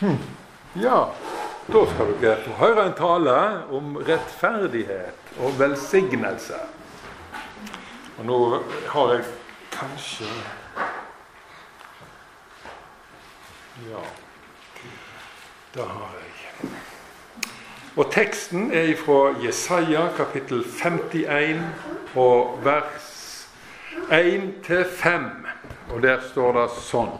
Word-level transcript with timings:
Hm. 0.00 0.16
Ja, 0.72 1.12
da 1.66 1.80
skal 1.86 2.14
dere 2.22 2.38
få 2.40 2.54
høre 2.56 2.86
en 2.88 2.94
tale 2.96 3.32
om 3.76 3.98
rettferdighet 4.00 5.32
og 5.44 5.58
velsignelse. 5.58 6.56
Og 8.16 8.24
nå 8.24 8.38
har 8.94 9.12
jeg 9.12 9.26
kanskje 9.74 10.28
Ja, 13.90 14.00
det 15.74 15.84
har 15.90 16.14
jeg. 16.16 16.70
Og 17.96 18.08
teksten 18.12 18.72
er 18.72 18.94
fra 18.96 19.34
Jesaja 19.44 20.06
kapittel 20.16 20.64
51 20.64 21.60
og 22.16 22.64
vers 22.64 23.12
1-5. 24.08 25.28
Og 25.90 26.02
der 26.02 26.24
står 26.32 26.56
det 26.56 26.66
sånn 26.88 27.12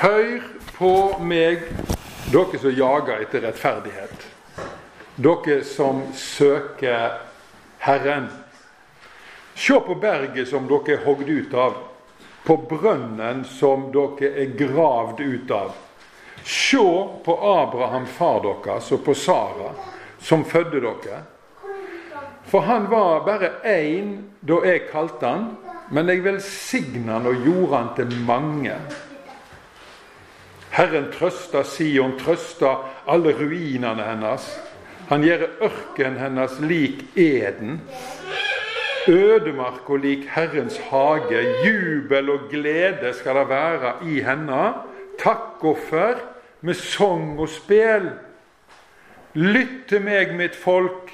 Hør 0.00 0.59
på 0.80 1.16
meg, 1.20 1.58
dere 2.32 2.58
som 2.58 2.72
jager 2.72 3.20
etter 3.20 3.42
rettferdighet. 3.44 4.22
Dere 5.20 5.58
som 5.68 5.98
søker 6.16 7.18
Herren. 7.84 8.30
Se 9.54 9.76
på 9.80 9.94
berget 10.00 10.48
som 10.48 10.70
dere 10.70 10.94
er 10.94 11.02
hogd 11.04 11.28
ut 11.28 11.52
av, 11.52 11.76
på 12.46 12.56
brønnen 12.70 13.42
som 13.44 13.90
dere 13.92 14.30
er 14.40 14.54
gravd 14.56 15.20
ut 15.20 15.52
av. 15.52 15.76
Se 16.48 16.86
på 17.28 17.36
Abraham, 17.50 18.08
far 18.08 18.40
deres, 18.46 18.88
og 18.96 19.04
på 19.04 19.14
Sara, 19.14 19.74
som 20.16 20.46
fødte 20.48 20.80
dere. 20.80 21.20
For 22.48 22.64
han 22.64 22.88
var 22.88 23.26
bare 23.28 23.52
én 23.68 24.16
da 24.40 24.62
jeg 24.64 24.88
kalte 24.88 25.28
han, 25.28 25.46
men 25.92 26.08
jeg 26.08 26.24
velsigna 26.24 27.18
han 27.18 27.28
og 27.28 27.44
gjorde 27.44 27.76
han 27.76 27.94
til 28.00 28.18
mange. 28.24 28.80
Herren 30.80 31.10
trøster 31.12 31.62
Sion, 31.68 32.14
trøster 32.16 32.86
alle 33.04 33.34
ruinene 33.36 34.00
hennes. 34.00 34.46
Han 35.10 35.26
gjør 35.26 35.42
ørkenen 35.66 36.16
hennes 36.16 36.54
lik 36.64 37.02
eden, 37.20 37.82
ødemark 39.08 39.90
og 39.92 40.00
lik 40.06 40.24
Herrens 40.32 40.78
hage. 40.88 41.42
Jubel 41.66 42.32
og 42.32 42.48
glede 42.48 43.12
skal 43.12 43.42
det 43.42 43.44
være 43.52 43.92
i 44.08 44.22
henne. 44.24 44.62
Takkoffer 45.20 46.24
med 46.64 46.74
sang 46.80 47.36
og 47.36 47.52
spel. 47.52 48.08
Lytt 49.36 49.88
til 49.92 50.00
meg, 50.00 50.32
mitt 50.32 50.56
folk, 50.56 51.12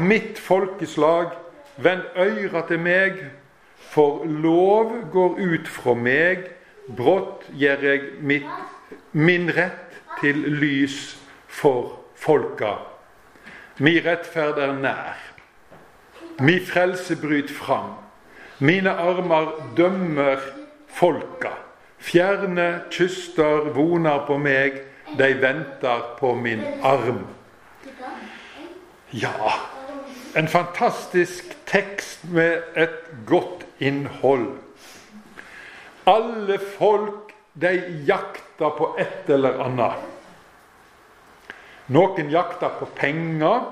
mitt 0.00 0.40
folkeslag. 0.40 1.36
Vend 1.76 2.08
øyra 2.16 2.64
til 2.64 2.80
meg, 2.80 3.26
for 3.76 4.24
lov 4.24 5.02
går 5.12 5.36
ut 5.36 5.68
fra 5.68 6.00
meg. 6.00 6.48
Brått 6.88 7.50
gjør 7.52 7.90
jeg 7.92 8.14
mitt 8.24 8.71
min 9.12 9.50
rett 9.56 10.00
til 10.20 10.36
lys 10.36 11.16
for 11.48 11.98
folka. 12.16 12.76
Mi 13.78 13.98
rettferd 14.00 14.58
er 14.58 14.72
nær. 14.78 15.18
Mi 16.40 16.58
frelse 16.64 17.16
bryt 17.20 17.50
fram. 17.50 17.94
Mine 18.58 18.90
armer 18.90 19.52
dømmer 19.76 20.40
folka. 20.88 21.56
Fjerne 21.98 22.82
kyster 22.90 23.68
voner 23.74 24.24
på 24.26 24.38
meg, 24.38 24.80
de 25.18 25.28
venter 25.42 26.02
på 26.18 26.34
min 26.34 26.62
arm. 26.82 27.24
Ja, 29.12 29.52
en 30.36 30.48
fantastisk 30.48 31.52
tekst 31.66 32.24
med 32.30 32.62
et 32.76 33.10
godt 33.26 33.66
innhold. 33.78 34.48
Alle 36.06 36.58
folk, 36.78 37.31
de 37.52 38.04
jakter 38.06 38.70
på 38.78 38.94
et 38.98 39.30
eller 39.30 39.60
annet. 39.64 40.08
Noen 41.92 42.30
jakter 42.30 42.72
på 42.78 42.86
penger 42.96 43.66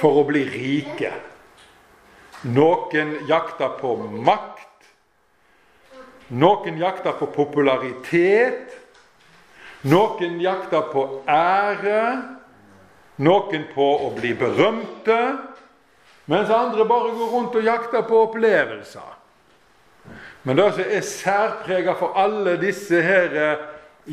for 0.00 0.22
å 0.22 0.24
bli 0.26 0.42
rike. 0.48 1.12
Noen 2.50 3.14
jakter 3.28 3.76
på 3.78 3.94
makt. 4.00 4.66
Noen 6.30 6.80
jakter 6.80 7.14
på 7.20 7.28
popularitet. 7.34 8.74
Noen 9.86 10.40
jakter 10.40 10.88
på 10.90 11.06
ære. 11.30 12.02
Noen 13.20 13.68
på 13.74 13.88
å 14.08 14.10
bli 14.16 14.34
berømte. 14.34 15.20
Mens 16.30 16.50
andre 16.54 16.86
bare 16.88 17.14
går 17.14 17.32
rundt 17.36 17.56
og 17.60 17.66
jakter 17.66 18.06
på 18.08 18.24
opplevelser. 18.26 19.19
Men 20.42 20.56
det 20.56 20.72
som 20.74 20.84
er 20.86 21.04
særprega 21.04 21.94
for 21.98 22.16
alle 22.18 22.56
disse 22.60 23.02
her 23.04 23.34
eh, 23.36 23.64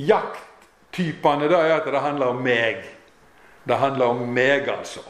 jakttypene, 0.08 1.48
det 1.48 1.60
er 1.60 1.76
at 1.78 1.88
det 1.88 2.02
handler 2.04 2.34
om 2.34 2.42
meg. 2.44 2.82
Det 3.68 3.78
handler 3.78 4.06
om 4.06 4.26
meg, 4.32 4.68
altså. 4.72 5.04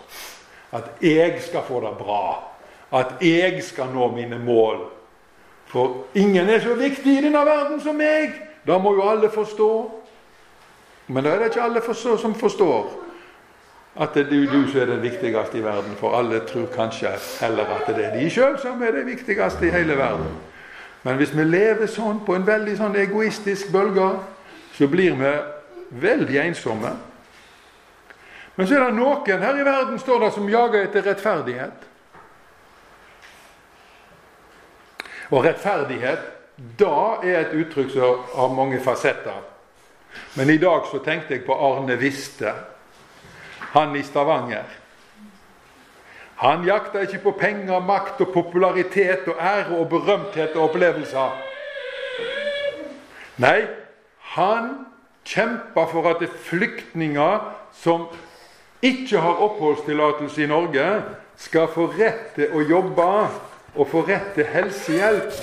At 0.72 1.02
jeg 1.02 1.42
skal 1.42 1.66
få 1.66 1.82
det 1.82 1.96
bra. 1.98 2.44
At 2.94 3.18
jeg 3.22 3.64
skal 3.64 3.90
nå 3.94 4.12
mine 4.14 4.40
mål. 4.40 4.86
For 5.68 6.06
ingen 6.16 6.50
er 6.50 6.62
så 6.64 6.76
viktig 6.78 7.18
i 7.18 7.24
denne 7.26 7.44
verden 7.46 7.82
som 7.82 7.98
meg. 7.98 8.38
Det 8.68 8.78
må 8.82 8.94
jo 8.96 9.10
alle 9.10 9.30
forstå. 9.32 9.72
Men 11.08 11.24
det 11.24 11.34
er 11.34 11.40
det 11.40 11.52
ikke 11.52 11.62
alle 11.64 12.18
som 12.18 12.36
forstår 12.36 13.08
at 13.98 14.14
det 14.14 14.28
er 14.28 14.52
du 14.52 14.68
som 14.70 14.82
er 14.82 14.86
den 14.86 15.02
viktigste 15.02 15.58
i 15.58 15.64
verden. 15.64 15.96
For 15.98 16.14
alle 16.18 16.44
tror 16.46 16.68
kanskje 16.76 17.10
heller 17.42 17.66
at 17.66 17.88
det 17.96 18.06
er 18.06 18.20
de 18.20 18.30
sjøl 18.30 18.60
som 18.62 18.82
er 18.84 18.94
det 18.94 19.06
viktigste 19.08 19.68
i 19.68 19.72
hele 19.74 19.98
verden. 19.98 20.28
Men 21.04 21.20
hvis 21.20 21.34
vi 21.36 21.46
lever 21.46 21.90
sånn 21.92 22.24
på 22.26 22.36
en 22.36 22.48
veldig 22.48 22.78
sånn 22.80 22.96
egoistisk 23.00 23.70
bølge, 23.72 24.10
så 24.78 24.88
blir 24.92 25.18
vi 25.20 25.34
veldig 26.02 26.40
ensomme. 26.48 26.94
Men 28.58 28.68
så 28.68 28.78
er 28.78 28.88
det 28.88 28.98
noen 28.98 29.44
her 29.44 29.60
i 29.60 29.66
verden 29.66 30.00
står 30.02 30.24
det, 30.26 30.32
som 30.34 30.50
jager 30.50 30.88
etter 30.88 31.06
rettferdighet. 31.06 31.86
Og 35.30 35.44
rettferdighet, 35.46 36.26
da 36.80 37.20
er 37.22 37.44
et 37.44 37.54
uttrykk 37.54 37.94
som 37.94 38.26
har 38.34 38.56
mange 38.56 38.80
fasetter. 38.82 39.44
Men 40.34 40.50
i 40.50 40.58
dag 40.58 40.88
så 40.90 41.04
tenkte 41.06 41.36
jeg 41.36 41.46
på 41.46 41.54
Arne 41.54 41.98
Viste, 42.02 42.54
han 43.76 43.96
i 43.96 44.04
Stavanger. 44.04 44.66
Han 46.38 46.66
jakta 46.68 47.02
ikke 47.02 47.24
på 47.24 47.32
penger, 47.40 47.80
makt 47.80 48.22
og 48.22 48.34
popularitet 48.34 49.26
og 49.28 49.40
ære 49.42 49.78
og 49.80 49.90
berømthet 49.90 50.56
og 50.56 50.70
opplevelser. 50.70 51.34
Nei, 53.42 53.66
han 54.38 54.70
kjempa 55.26 55.88
for 55.90 56.10
at 56.10 56.22
flyktninger 56.46 57.40
som 57.74 58.08
ikke 58.86 59.18
har 59.18 59.42
oppholdstillatelse 59.48 60.44
i 60.44 60.50
Norge, 60.50 60.86
skal 61.38 61.68
få 61.74 61.88
rett 61.94 62.34
til 62.36 62.54
å 62.54 62.64
jobbe 62.66 63.06
og 63.78 63.90
få 63.92 64.02
rett 64.08 64.32
til 64.34 64.48
helsehjelp. 64.50 65.34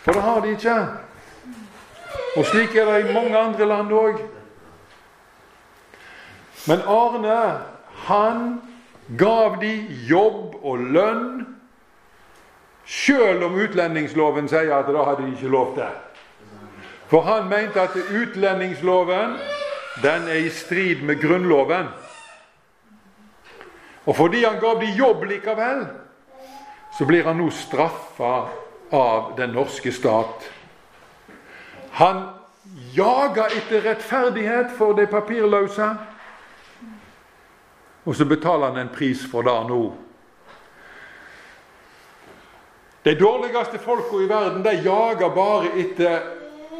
For 0.00 0.16
det 0.16 0.22
har 0.24 0.40
de 0.40 0.52
ikke. 0.56 0.76
Og 2.36 2.46
slik 2.48 2.76
er 2.76 2.88
det 2.88 3.02
i 3.02 3.12
mange 3.12 3.36
andre 3.36 3.68
land 3.68 3.92
òg. 3.92 4.22
Men 6.68 6.84
Arne, 6.88 7.40
han 8.06 8.46
gav 9.18 9.60
de 9.60 9.72
jobb 10.08 10.54
og 10.62 10.78
lønn, 10.78 11.46
sjøl 12.86 13.42
om 13.46 13.58
utlendingsloven 13.62 14.48
sier 14.50 14.72
at 14.74 14.90
da 14.90 15.04
hadde 15.06 15.26
de 15.26 15.34
ikke 15.34 15.52
lov 15.52 15.74
til. 15.78 15.90
For 17.10 17.26
han 17.26 17.48
mente 17.50 17.80
at 17.82 17.96
utlendingsloven 17.96 19.34
den 20.02 20.28
er 20.28 20.46
i 20.46 20.50
strid 20.54 21.02
med 21.02 21.20
Grunnloven. 21.22 21.90
Og 24.06 24.16
fordi 24.16 24.44
han 24.44 24.60
gav 24.60 24.80
de 24.80 24.92
jobb 24.98 25.24
likevel, 25.24 25.86
så 26.98 27.06
blir 27.06 27.26
han 27.26 27.38
nå 27.38 27.50
straffa 27.50 28.34
av 28.92 29.34
den 29.36 29.52
norske 29.54 29.92
stat. 29.92 30.46
Han 31.98 32.22
jager 32.96 33.52
etter 33.58 33.84
rettferdighet 33.84 34.72
for 34.78 34.94
de 34.98 35.06
papirløse. 35.06 35.90
Og 38.04 38.16
så 38.16 38.24
betaler 38.24 38.72
han 38.72 38.80
en 38.80 38.94
pris 38.94 39.22
for 39.30 39.44
det 39.44 39.56
nå. 39.68 39.82
De 43.02 43.14
dårligste 43.14 43.78
folka 43.78 44.20
i 44.20 44.28
verden 44.28 44.62
de 44.62 44.72
jager 44.84 45.30
bare 45.34 45.72
etter 45.80 46.20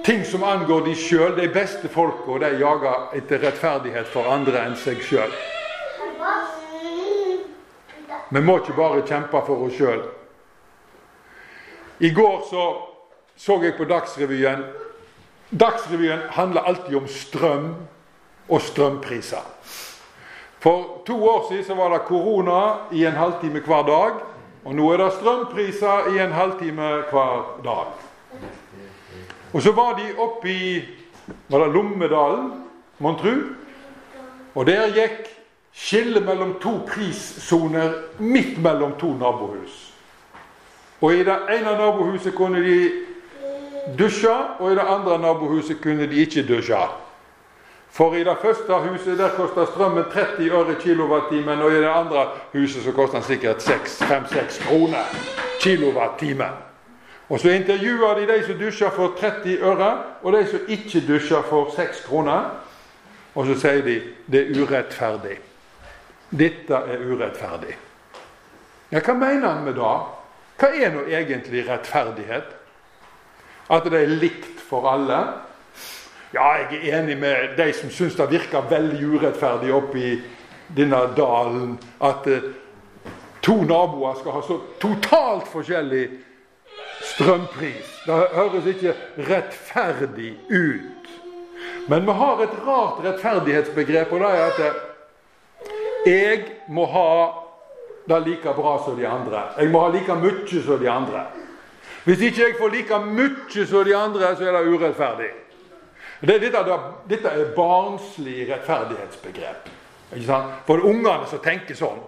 ting 0.04 0.24
som 0.24 0.44
angår 0.44 0.84
de 0.84 0.94
sjøl. 0.96 1.36
De 1.36 1.48
beste 1.48 1.88
folka 1.88 2.38
de 2.42 2.50
jager 2.60 3.16
etter 3.16 3.40
rettferdighet 3.44 4.08
for 4.12 4.28
andre 4.28 4.64
enn 4.68 4.76
seg 4.76 5.00
sjøl. 5.04 5.32
Vi 8.30 8.40
må 8.40 8.60
ikke 8.60 8.76
bare 8.76 9.02
kjempe 9.08 9.40
for 9.46 9.66
oss 9.66 9.76
sjøl. 9.76 10.04
I 12.00 12.12
går 12.16 12.44
så, 12.48 12.66
så 13.36 13.56
jeg 13.64 13.74
på 13.76 13.84
Dagsrevyen. 13.84 14.62
Dagsrevyen 15.50 16.28
handler 16.36 16.68
alltid 16.68 16.96
om 16.96 17.08
strøm 17.08 17.72
og 18.48 18.62
strømpriser. 18.62 19.44
For 20.60 21.02
to 21.06 21.24
år 21.24 21.46
siden 21.48 21.78
var 21.78 21.88
det 21.90 22.04
korona 22.08 22.62
i 22.92 23.04
en 23.06 23.16
halvtime 23.16 23.60
hver 23.64 23.82
dag. 23.82 24.20
Og 24.64 24.74
nå 24.74 24.92
er 24.92 25.00
det 25.00 25.12
strømpriser 25.16 26.12
i 26.12 26.20
en 26.20 26.32
halvtime 26.32 26.88
hver 27.10 27.60
dag. 27.64 27.92
Og 29.52 29.62
så 29.62 29.72
var 29.72 29.96
de 29.96 30.12
oppe 30.18 30.50
i 30.52 30.88
var 31.48 31.64
det 31.64 31.72
Lommedalen, 31.74 32.50
mon 32.98 33.16
tru. 33.18 33.34
Og 34.54 34.66
der 34.66 34.92
gikk 34.94 35.30
skillet 35.72 36.24
mellom 36.26 36.56
to 36.62 36.80
prissoner 36.86 37.94
midt 38.18 38.58
mellom 38.58 38.92
to 38.98 39.14
nabohus. 39.14 39.86
Og 41.00 41.14
i 41.14 41.24
det 41.24 41.36
ene 41.54 41.76
nabohuset 41.78 42.34
kunne 42.34 42.60
de 42.60 42.90
dusje, 43.98 44.34
og 44.58 44.72
i 44.72 44.74
det 44.74 44.84
andre 44.84 45.18
nabohuset 45.18 45.80
kunne 45.82 46.06
de 46.10 46.20
ikke 46.20 46.44
dusje. 46.48 46.82
For 47.90 48.14
i 48.14 48.24
det 48.24 48.36
første 48.42 48.72
huset 48.72 49.18
der 49.18 49.28
koster 49.34 49.66
strømmen 49.66 50.04
30 50.12 50.50
øre 50.50 50.74
kilowattimen, 50.80 51.62
og 51.62 51.72
i 51.72 51.80
det 51.82 51.90
andre 51.90 52.26
huset 52.52 52.84
så 52.84 52.92
koster 52.92 53.18
den 53.18 53.26
sikkert 53.26 53.56
5-6 53.56 54.68
kroner 54.68 55.04
kilowattimen. 55.60 56.54
Og 57.28 57.40
så 57.40 57.50
intervjuer 57.50 58.14
de 58.14 58.26
de 58.26 58.46
som 58.46 58.58
dusjer 58.58 58.90
for 58.90 59.14
30 59.20 59.58
øre, 59.62 59.98
og 60.22 60.32
de 60.32 60.46
som 60.46 60.60
ikke 60.68 61.02
dusjer 61.08 61.42
for 61.42 61.72
6 61.76 62.00
kroner. 62.06 62.50
Og 63.34 63.46
så 63.46 63.54
sier 63.60 63.82
de 63.86 64.00
det 64.26 64.40
er 64.40 64.62
urettferdig. 64.62 65.36
Dette 66.30 66.74
er 66.74 67.04
urettferdig. 67.06 67.76
Ja, 68.90 68.98
hva 68.98 69.14
mener 69.14 69.48
han 69.48 69.64
med 69.64 69.74
det? 69.78 69.92
Hva 70.58 70.70
er 70.74 70.90
nå 70.94 71.04
egentlig 71.06 71.62
rettferdighet? 71.68 72.50
At 73.70 73.86
det 73.86 74.02
er 74.02 74.18
likt 74.18 74.58
for 74.66 74.90
alle? 74.90 75.20
Ja, 76.34 76.52
jeg 76.70 76.78
er 76.88 77.00
enig 77.00 77.16
med 77.18 77.56
de 77.58 77.72
som 77.74 77.90
syns 77.90 78.14
det 78.14 78.28
virker 78.30 78.68
veldig 78.70 79.06
urettferdig 79.16 79.72
oppe 79.74 79.98
i 79.98 80.10
denne 80.76 81.00
dalen 81.16 81.72
at 82.06 82.28
eh, 82.30 82.44
to 83.42 83.56
naboer 83.66 84.14
skal 84.20 84.36
ha 84.36 84.42
så 84.46 84.60
totalt 84.78 85.48
forskjellig 85.50 86.04
strømpris. 87.02 87.90
Det 88.06 88.20
høres 88.36 88.70
ikke 88.70 88.94
rettferdig 89.26 90.36
ut. 90.46 91.10
Men 91.90 92.06
vi 92.06 92.16
har 92.22 92.44
et 92.46 92.54
rart 92.62 93.02
rettferdighetsbegrep, 93.08 94.12
og 94.12 94.22
det 94.22 94.30
er 94.30 94.46
at 94.46 94.62
eh, 94.68 94.80
jeg 96.06 96.46
må 96.70 96.86
ha 96.94 97.10
det 98.06 98.22
like 98.28 98.54
bra 98.54 98.78
som 98.86 98.94
de 98.94 99.06
andre. 99.08 99.48
Jeg 99.58 99.74
må 99.74 99.82
ha 99.82 99.90
like 99.90 100.14
mye 100.22 100.62
som 100.62 100.78
de 100.78 100.90
andre. 100.90 101.26
Hvis 102.06 102.22
ikke 102.22 102.46
jeg 102.46 102.58
får 102.62 102.74
like 102.78 103.04
mye 103.10 103.66
som 103.66 103.84
de 103.84 103.96
andre, 103.98 104.36
så 104.36 104.46
er 104.46 104.60
det 104.60 104.68
urettferdig. 104.70 105.34
Det, 106.20 106.38
dette, 106.38 106.78
dette, 107.08 107.28
er 107.28 107.52
barnslig 107.56 108.44
rettferdighetsbegrep. 108.50 109.68
For 110.66 110.82
ungene 110.84 111.28
som 111.30 111.40
tenker 111.40 111.78
sånn. 111.78 112.00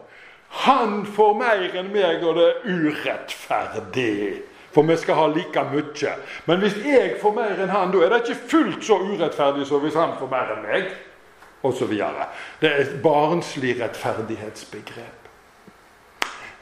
Han 0.67 1.07
får 1.09 1.37
mer 1.41 1.63
enn 1.81 1.93
meg, 1.95 2.25
og 2.27 2.37
det 2.37 2.49
er 2.49 2.67
urettferdig. 2.69 4.43
For 4.73 4.85
vi 4.89 4.97
skal 5.01 5.17
ha 5.17 5.27
like 5.33 5.65
mye. 5.71 6.13
Men 6.49 6.61
hvis 6.61 6.77
jeg 6.85 7.17
får 7.23 7.35
mer 7.37 7.61
enn 7.61 7.73
han, 7.73 7.93
da 7.93 8.03
er 8.05 8.13
det 8.13 8.21
ikke 8.25 8.51
fullt 8.53 8.85
så 8.85 8.99
urettferdig 9.01 9.65
som 9.69 9.81
hvis 9.85 9.97
han 9.97 10.13
får 10.21 10.31
mer 10.33 10.53
enn 10.57 10.67
meg. 10.67 10.93
Og 11.63 11.77
så 11.79 11.87
videre. 11.87 12.27
Det 12.61 12.69
er 12.69 12.81
et 12.83 12.95
barnslig 13.05 13.77
rettferdighetsbegrep. 13.81 15.29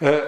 Eh, 0.07 0.23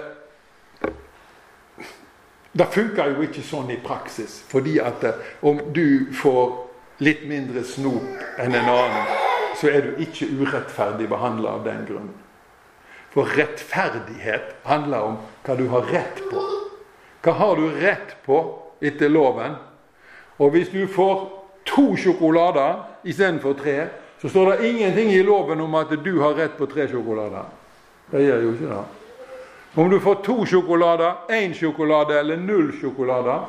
det 2.52 2.68
funker 2.72 3.12
jo 3.12 3.26
ikke 3.26 3.44
sånn 3.44 3.70
i 3.70 3.78
praksis. 3.84 4.40
Fordi 4.48 4.78
at 4.82 5.04
eh, 5.04 5.32
om 5.48 5.60
du 5.76 6.08
får 6.16 6.71
litt 6.98 7.24
mindre 7.28 7.64
snop 7.64 8.40
enn 8.40 8.54
en 8.54 8.68
annen, 8.68 9.08
så 9.56 9.70
er 9.70 9.86
du 9.86 10.02
ikke 10.02 10.28
urettferdig 10.40 11.08
behandla 11.10 11.56
av 11.56 11.64
den 11.66 11.84
grunn. 11.88 12.10
For 13.12 13.28
rettferdighet 13.36 14.54
handler 14.64 15.08
om 15.10 15.18
hva 15.44 15.56
du 15.58 15.66
har 15.72 15.88
rett 15.92 16.22
på. 16.30 16.44
Hva 17.22 17.34
har 17.38 17.60
du 17.60 17.68
rett 17.82 18.16
på 18.24 18.38
etter 18.82 19.12
loven? 19.12 19.58
Og 20.40 20.54
hvis 20.54 20.72
du 20.72 20.86
får 20.90 21.26
to 21.68 21.92
sjokolader 22.00 22.80
istedenfor 23.06 23.54
tre, 23.60 23.76
så 24.22 24.30
står 24.30 24.50
det 24.50 24.70
ingenting 24.70 25.12
i 25.12 25.22
loven 25.22 25.60
om 25.60 25.74
at 25.74 25.92
du 26.04 26.14
har 26.20 26.34
rett 26.38 26.56
på 26.58 26.66
tre 26.70 26.88
sjokolader. 26.88 27.46
Det 28.10 28.24
gjør 28.24 28.42
jo 28.46 28.52
ikke 28.56 28.70
det. 28.72 28.82
Om 29.74 29.90
du 29.90 29.98
får 30.00 30.18
to 30.24 30.36
sjokolader, 30.46 31.12
én 31.32 31.54
sjokolade 31.56 32.18
eller 32.20 32.36
null 32.36 32.72
sjokolader, 32.80 33.46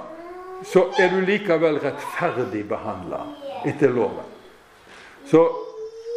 så 0.65 0.86
er 1.00 1.10
du 1.12 1.19
likevel 1.25 1.80
rettferdig 1.83 2.69
behandla 2.69 3.19
etter 3.65 3.89
loven. 3.94 4.25
Så, 5.27 5.50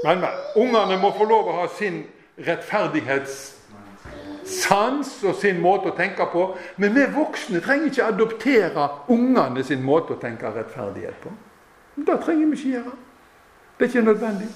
men, 0.04 0.20
men, 0.20 0.30
ungene 0.56 0.98
må 1.00 1.10
få 1.16 1.24
lov 1.28 1.48
å 1.50 1.52
ha 1.60 1.68
sin 1.78 2.04
rettferdighetssans 2.46 5.24
og 5.24 5.34
sin 5.40 5.60
måte 5.62 5.88
å 5.90 5.96
tenke 5.96 6.26
på. 6.32 6.56
Men 6.82 6.94
vi 6.96 7.04
voksne 7.14 7.60
trenger 7.64 7.86
ikke 7.90 8.10
adoptere 8.12 8.84
ungene 9.12 9.62
sin 9.64 9.82
måte 9.86 10.12
å 10.14 10.20
tenke 10.20 10.54
rettferdighet 10.54 11.16
på. 11.22 11.30
Det 11.96 12.16
trenger 12.24 12.46
vi 12.50 12.54
ikke 12.58 12.74
gjøre. 12.76 12.94
Det 13.76 13.82
er 13.84 13.90
ikke 13.92 14.10
nødvendig. 14.10 14.50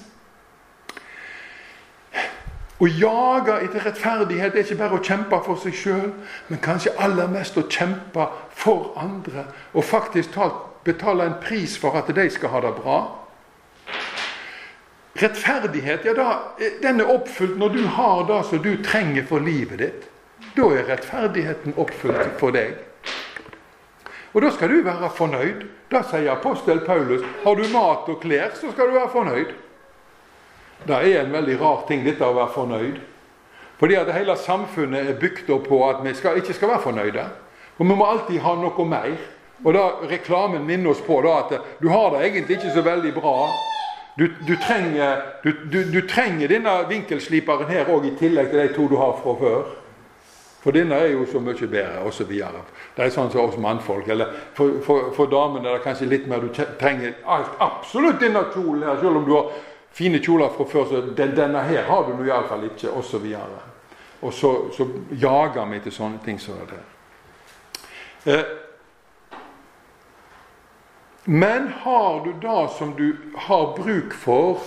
Å 2.81 2.87
jage 2.89 3.59
etter 3.61 3.83
rettferdighet 3.85 4.55
er 4.55 4.63
ikke 4.65 4.79
bare 4.79 4.97
å 4.97 5.03
kjempe 5.05 5.37
for 5.45 5.59
seg 5.61 5.75
sjøl, 5.77 6.07
men 6.49 6.61
kanskje 6.65 6.95
aller 6.97 7.29
mest 7.29 7.59
å 7.61 7.67
kjempe 7.69 8.25
for 8.57 8.95
andre. 8.97 9.45
Og 9.77 9.85
faktisk 9.85 10.39
betale 10.83 11.27
en 11.29 11.37
pris 11.43 11.77
for 11.77 11.97
at 11.99 12.09
de 12.09 12.25
skal 12.33 12.55
ha 12.55 12.63
det 12.65 12.73
bra. 12.79 12.99
Rettferdighet 15.21 16.07
ja 16.07 16.15
da, 16.17 16.29
den 16.81 17.03
er 17.03 17.11
oppfylt 17.13 17.59
når 17.61 17.75
du 17.75 17.81
har 17.97 18.23
det 18.29 18.39
som 18.49 18.63
du 18.63 18.71
trenger 18.81 19.27
for 19.29 19.43
livet 19.45 19.83
ditt. 19.83 20.07
Da 20.55 20.71
er 20.73 20.87
rettferdigheten 20.89 21.77
oppfylt 21.77 22.39
for 22.39 22.55
deg. 22.55 22.79
Og 24.33 24.41
da 24.41 24.49
skal 24.55 24.71
du 24.71 24.81
være 24.87 25.11
fornøyd. 25.13 25.67
Da 25.91 26.01
sier 26.07 26.31
apostel 26.33 26.79
Paulus 26.87 27.21
har 27.43 27.59
du 27.59 27.67
mat 27.73 28.07
og 28.09 28.21
klær, 28.23 28.55
så 28.55 28.71
skal 28.71 28.89
du 28.89 28.95
være 28.95 29.11
fornøyd. 29.11 29.51
Det 30.87 30.97
er 30.97 31.21
en 31.21 31.33
veldig 31.33 31.57
rar 31.61 31.83
ting, 31.87 32.03
dette 32.05 32.25
å 32.25 32.35
være 32.35 32.53
fornøyd. 32.55 32.99
Fordi 33.81 33.97
at 33.97 34.13
hele 34.13 34.35
samfunnet 34.37 35.09
er 35.09 35.19
bygd 35.21 35.49
opp 35.53 35.67
på 35.69 35.81
at 35.87 36.03
vi 36.05 36.13
skal, 36.13 36.37
ikke 36.37 36.53
skal 36.53 36.69
være 36.69 36.85
fornøyde. 36.85 37.25
Og 37.77 37.87
vi 37.87 37.95
må 37.97 38.05
alltid 38.05 38.41
ha 38.43 38.55
noe 38.59 38.85
mer. 38.85 39.13
Og 39.63 39.73
da 39.73 39.83
Reklamen 40.09 40.65
minner 40.65 40.93
oss 40.93 41.01
på 41.05 41.19
da, 41.25 41.39
at 41.41 41.81
du 41.81 41.89
har 41.89 42.13
det 42.13 42.25
egentlig 42.27 42.59
ikke 42.59 42.73
så 42.75 42.83
veldig 42.85 43.13
bra. 43.13 43.35
Du, 44.17 44.27
du, 44.47 44.55
trenger, 44.61 45.21
du, 45.43 45.83
du 45.93 46.01
trenger, 46.07 46.49
denne 46.51 46.73
vinkelsliperen 46.89 47.69
her 47.69 47.89
òg, 47.89 48.05
i 48.05 48.15
tillegg 48.19 48.51
til 48.51 48.61
de 48.61 48.73
to 48.75 48.89
du 48.91 48.97
har 48.99 49.15
fra 49.21 49.37
før. 49.39 49.71
For 50.61 50.75
denne 50.75 50.93
er 50.93 51.15
jo 51.15 51.25
så 51.25 51.39
mye 51.41 51.67
bedre, 51.67 52.03
osv. 52.05 52.29
Det 52.29 53.05
er 53.05 53.13
sånn 53.13 53.31
som 53.33 53.47
oss 53.47 53.57
mannfolk. 53.57 54.11
Eller 54.13 54.29
for, 54.53 54.77
for, 54.85 55.09
for 55.15 55.31
damene 55.31 55.71
er 55.71 55.79
det 55.79 55.85
kanskje 55.87 56.09
litt 56.11 56.27
mer 56.29 56.43
du 56.43 56.51
trenger 56.53 57.15
absolutt 57.25 58.21
denne 58.21 58.43
kjolen 58.53 58.85
her, 58.85 58.99
selv 59.01 59.23
om 59.23 59.25
du 59.25 59.33
har 59.39 59.49
fine 59.91 60.19
kjoler 60.23 60.49
fra 60.55 60.65
før, 60.65 60.85
så 60.89 61.01
den, 61.17 61.35
denne 61.35 61.63
her 61.67 61.83
har 61.89 62.07
du 62.07 62.15
nå 62.15 62.25
iallfall 62.27 62.65
ikke, 62.69 62.91
osv. 62.91 63.25
Og, 63.25 63.57
og 64.21 64.33
så, 64.33 64.51
så 64.75 64.87
jager 65.11 65.65
vi 65.69 65.79
etter 65.81 65.95
sånne 65.95 66.21
ting 66.25 66.39
som 66.39 66.59
det 66.61 66.69
der. 66.75 66.85
Eh, 68.31 68.45
men 71.25 71.67
har 71.83 72.23
du 72.25 72.31
det 72.41 72.61
som 72.77 72.95
du 72.97 73.11
har 73.47 73.75
bruk 73.77 74.13
for, 74.13 74.63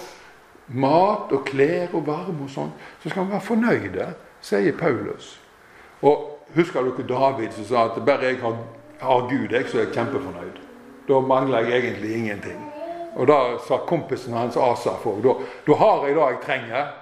mat 0.66 1.33
og 1.35 1.43
klær 1.45 1.93
og 1.93 2.07
varme 2.07 2.47
og 2.47 2.52
sånn, 2.52 2.71
så 3.02 3.11
skal 3.11 3.26
vi 3.26 3.35
være 3.35 3.49
fornøyde, 3.49 4.07
sier 4.45 4.76
Paulus. 4.78 5.35
Og 6.04 6.31
Husker 6.54 6.83
dere 6.83 7.07
David 7.09 7.52
som 7.52 7.64
sa 7.64 7.87
at 7.88 8.04
bare 8.07 8.28
jeg 8.28 8.38
har, 8.38 8.57
har 9.00 9.26
Gud, 9.31 9.50
jeg, 9.50 9.66
så 9.66 9.78
er 9.78 9.87
jeg 9.88 9.95
kjempefornøyd. 9.97 10.61
Da 11.09 11.21
mangler 11.21 11.66
jeg 11.66 11.81
egentlig 11.83 12.16
ingenting. 12.16 12.74
Og 13.14 13.26
da 13.30 13.38
sa 13.66 13.78
kompisen 13.87 14.35
hans 14.35 14.56
Asaf 14.59 15.06
òg 15.06 15.23
da, 15.25 15.35
har 15.78 16.06
jeg 16.06 16.16
det 16.16 16.28
jeg 16.28 16.40
trenger. 16.44 16.92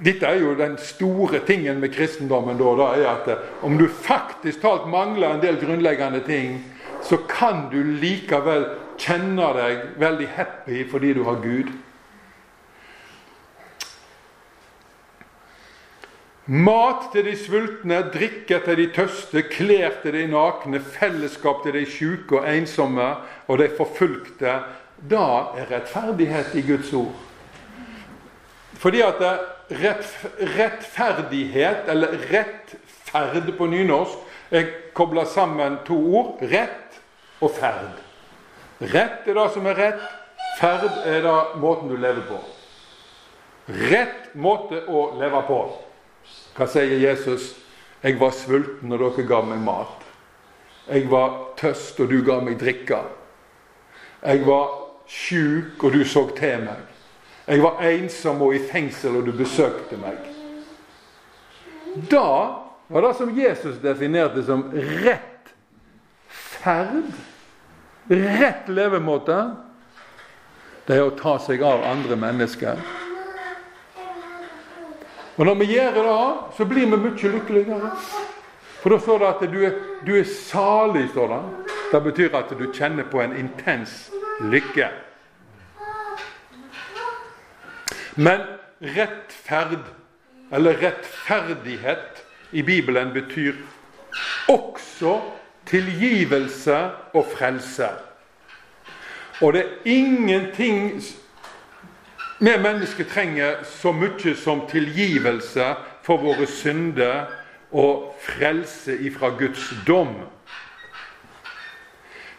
Dette 0.00 0.26
er 0.26 0.40
jo 0.40 0.54
den 0.56 0.78
store 0.80 1.42
tingen 1.44 1.80
med 1.80 1.92
kristendommen. 1.92 2.58
da, 2.58 2.74
da 2.76 2.86
er 2.96 3.08
at 3.10 3.28
eh, 3.28 3.42
Om 3.62 3.76
du 3.78 3.88
faktisk 3.88 4.62
talt 4.62 4.86
mangler 4.88 5.34
en 5.34 5.42
del 5.42 5.58
grunnleggende 5.60 6.22
ting, 6.24 6.62
så 7.02 7.16
kan 7.28 7.68
du 7.72 7.82
likevel 7.82 8.64
kjenne 9.00 9.52
deg 9.56 9.84
veldig 10.00 10.28
happy 10.36 10.84
fordi 10.88 11.12
du 11.14 11.24
har 11.24 11.42
Gud. 11.42 11.72
Mat 16.46 17.10
til 17.12 17.26
de 17.28 17.36
sultne, 17.36 18.00
drikke 18.14 18.60
til 18.64 18.78
de 18.78 18.86
tøste, 18.94 19.42
klær 19.52 20.00
til 20.02 20.16
de 20.16 20.26
nakne, 20.32 20.80
fellesskap 20.80 21.62
til 21.64 21.76
de 21.76 21.84
sjuke 21.86 22.40
og 22.40 22.48
ensomme 22.48 23.14
og 23.46 23.58
de 23.60 23.68
forfulgte. 23.76 24.54
Da 25.10 25.26
er 25.56 25.70
rettferdighet 25.70 26.54
i 26.56 26.64
Guds 26.64 26.92
ord. 26.96 27.12
Fordi 28.80 29.02
at 29.04 29.20
rettferdighet, 29.70 31.76
eller 31.88 32.08
rettferd 32.32 33.58
på 33.58 33.66
nynorsk, 33.66 34.18
er 34.50 34.64
kobla 34.94 35.24
sammen 35.24 35.76
to 35.86 36.16
ord. 36.16 36.38
Rett 36.42 37.00
og 37.40 37.50
ferd. 37.54 38.00
Rett 38.80 39.28
er 39.28 39.34
det 39.36 39.50
som 39.52 39.66
er 39.68 39.74
rett. 39.78 40.02
Ferd 40.58 40.90
er 41.04 41.20
det 41.22 41.38
måten 41.60 41.88
du 41.92 41.96
lever 42.00 42.22
på. 42.26 42.38
Rett 43.92 44.34
måte 44.34 44.82
å 44.88 45.10
leve 45.20 45.42
på. 45.46 45.89
Hva 46.60 46.66
sier 46.68 46.98
Jesus? 47.00 47.54
'Jeg 48.02 48.18
var 48.20 48.30
sulten, 48.36 48.92
og 48.92 48.98
dere 49.00 49.24
ga 49.24 49.40
meg 49.40 49.62
mat.' 49.64 50.04
'Jeg 50.88 51.10
var 51.10 51.56
tøst, 51.56 52.00
og 52.00 52.10
du 52.10 52.20
ga 52.24 52.40
meg 52.40 52.58
drikke.' 52.60 53.00
'Jeg 54.20 54.46
var 54.46 54.68
sjuk, 55.08 55.84
og 55.84 55.92
du 55.92 56.04
så 56.04 56.26
til 56.36 56.66
meg. 56.66 56.84
Jeg 57.46 57.62
var 57.62 57.80
ensom 57.80 58.42
og 58.42 58.54
i 58.54 58.60
fengsel, 58.60 59.16
og 59.16 59.26
du 59.26 59.32
besøkte 59.32 59.96
meg. 59.96 60.20
Da 62.10 62.28
var 62.88 63.00
det 63.00 63.16
som 63.16 63.32
Jesus 63.38 63.80
definerte 63.80 64.44
som 64.44 64.68
rett 64.74 65.54
ferd, 66.28 67.08
rett 68.06 68.68
levemåte, 68.68 69.56
det 70.86 70.96
er 70.96 71.08
å 71.08 71.16
ta 71.16 71.38
seg 71.38 71.62
av 71.62 71.88
andre 71.88 72.16
mennesker. 72.20 72.76
Og 75.40 75.46
når 75.46 75.54
vi 75.54 75.66
gjør 75.72 75.94
det, 75.96 76.02
så 76.56 76.64
blir 76.68 76.84
vi 76.84 76.96
mye 77.00 77.28
lykkeligere. 77.32 77.90
For 78.82 78.92
da 78.92 78.98
står 79.00 79.22
det 79.22 79.28
at 79.28 79.44
du 79.52 79.62
er, 79.64 79.76
du 80.04 80.10
er 80.18 80.26
salig, 80.28 81.06
står 81.14 81.30
det. 81.32 81.38
Det 81.92 82.00
betyr 82.04 82.36
at 82.36 82.52
du 82.58 82.66
kjenner 82.76 83.06
på 83.08 83.22
en 83.24 83.32
intens 83.40 84.10
lykke. 84.52 84.90
Men 88.20 88.44
rettferd, 88.84 89.80
eller 90.52 90.76
rettferdighet, 90.82 92.20
i 92.52 92.62
Bibelen 92.62 93.12
betyr 93.14 93.54
også 94.48 95.20
tilgivelse 95.66 96.76
og 97.14 97.32
frelse. 97.32 97.88
Og 99.40 99.52
det 99.56 99.62
er 99.62 99.88
ingenting 99.88 101.00
vi 102.40 102.58
mennesker 102.58 103.04
trenger 103.04 103.64
så 103.68 103.92
mye 103.92 104.32
som 104.36 104.62
tilgivelse 104.68 105.74
for 106.02 106.22
våre 106.22 106.46
synder 106.48 107.26
og 107.70 108.14
frelse 108.24 108.96
ifra 108.96 109.28
Guds 109.36 109.66
dom. 109.86 110.14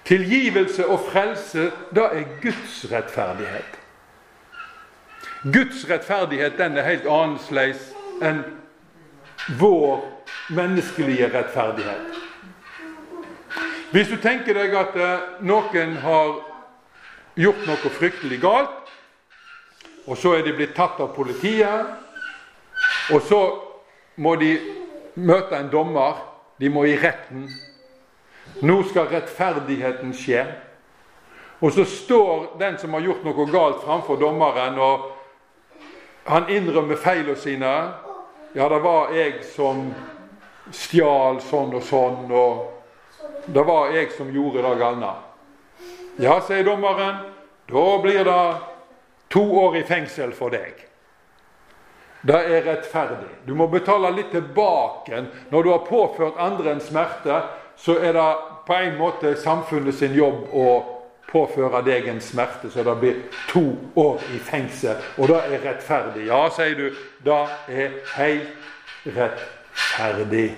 Tilgivelse 0.06 0.88
og 0.88 1.06
frelse, 1.12 1.70
da 1.96 2.10
er 2.18 2.26
Guds 2.42 2.82
rettferdighet. 2.92 3.78
Guds 5.44 5.86
rettferdighet 5.90 6.58
den 6.58 6.78
er 6.78 6.90
helt 6.90 7.06
annerledes 7.06 7.92
enn 8.26 8.42
vår 9.62 10.02
menneskelige 10.50 11.30
rettferdighet. 11.30 12.18
Hvis 13.92 14.10
du 14.10 14.18
tenker 14.18 14.58
deg 14.58 14.74
at 14.78 14.98
eh, 14.98 15.24
noen 15.46 15.98
har 16.02 16.38
gjort 17.38 17.66
noe 17.70 17.92
fryktelig 17.98 18.42
galt, 18.42 18.81
og 20.08 20.18
så 20.18 20.36
er 20.38 20.46
de 20.46 20.54
blitt 20.56 20.76
tatt 20.76 21.00
av 21.02 21.14
politiet. 21.16 21.92
Og 23.14 23.22
så 23.28 23.42
må 24.22 24.36
de 24.42 24.56
møte 25.22 25.58
en 25.58 25.70
dommer. 25.72 26.20
De 26.62 26.70
må 26.70 26.86
i 26.86 26.98
retten. 26.98 27.48
Nå 28.62 28.82
skal 28.90 29.10
rettferdigheten 29.12 30.14
skje. 30.18 30.46
Og 31.62 31.74
så 31.74 31.86
står 31.86 32.58
den 32.60 32.78
som 32.82 32.94
har 32.98 33.06
gjort 33.06 33.26
noe 33.26 33.46
galt, 33.54 33.84
framfor 33.86 34.18
dommeren, 34.18 34.80
og 34.82 35.12
han 36.26 36.50
innrømmer 36.50 36.98
feilene 36.98 37.38
sine. 37.38 37.74
Ja, 38.58 38.68
det 38.70 38.80
var 38.82 39.14
jeg 39.14 39.44
som 39.46 39.92
stjal 40.74 41.38
sånn 41.46 41.76
og 41.78 41.86
sånn, 41.86 42.34
og 42.34 43.46
det 43.46 43.64
var 43.68 43.94
jeg 43.94 44.10
som 44.16 44.34
gjorde 44.34 44.66
det 44.66 44.74
galne. 44.82 45.14
Ja, 46.22 46.40
sier 46.46 46.66
dommeren, 46.66 47.22
da 47.70 47.86
blir 48.02 48.26
det 48.26 48.42
To 49.32 49.44
år 49.64 49.78
i 49.78 49.84
fengsel 49.88 50.34
for 50.36 50.54
deg. 50.54 50.88
Det 52.22 52.38
er 52.38 52.66
rettferdig. 52.68 53.32
Du 53.48 53.56
må 53.58 53.68
betale 53.72 54.12
litt 54.14 54.32
tilbake. 54.32 55.24
Når 55.50 55.64
du 55.64 55.70
har 55.72 55.86
påført 55.88 56.38
andre 56.38 56.76
en 56.76 56.84
smerte, 56.84 57.42
så 57.78 57.98
er 57.98 58.14
det 58.14 58.28
på 58.68 58.74
en 58.78 58.98
måte 59.00 59.34
samfunnet 59.42 59.96
sin 59.98 60.14
jobb 60.14 60.52
å 60.54 60.68
påføre 61.32 61.82
deg 61.86 62.10
en 62.12 62.20
smerte, 62.22 62.70
så 62.70 62.84
det 62.84 62.96
blir 63.00 63.22
to 63.50 63.64
år 63.96 64.20
i 64.36 64.40
fengsel. 64.44 65.00
Og 65.18 65.32
det 65.32 65.40
er 65.40 65.64
rettferdig. 65.64 66.28
Ja, 66.28 66.44
sier 66.54 66.76
du, 66.76 67.00
det 67.24 67.38
er 67.72 67.96
helt 68.18 69.08
rettferdig. 69.08 70.52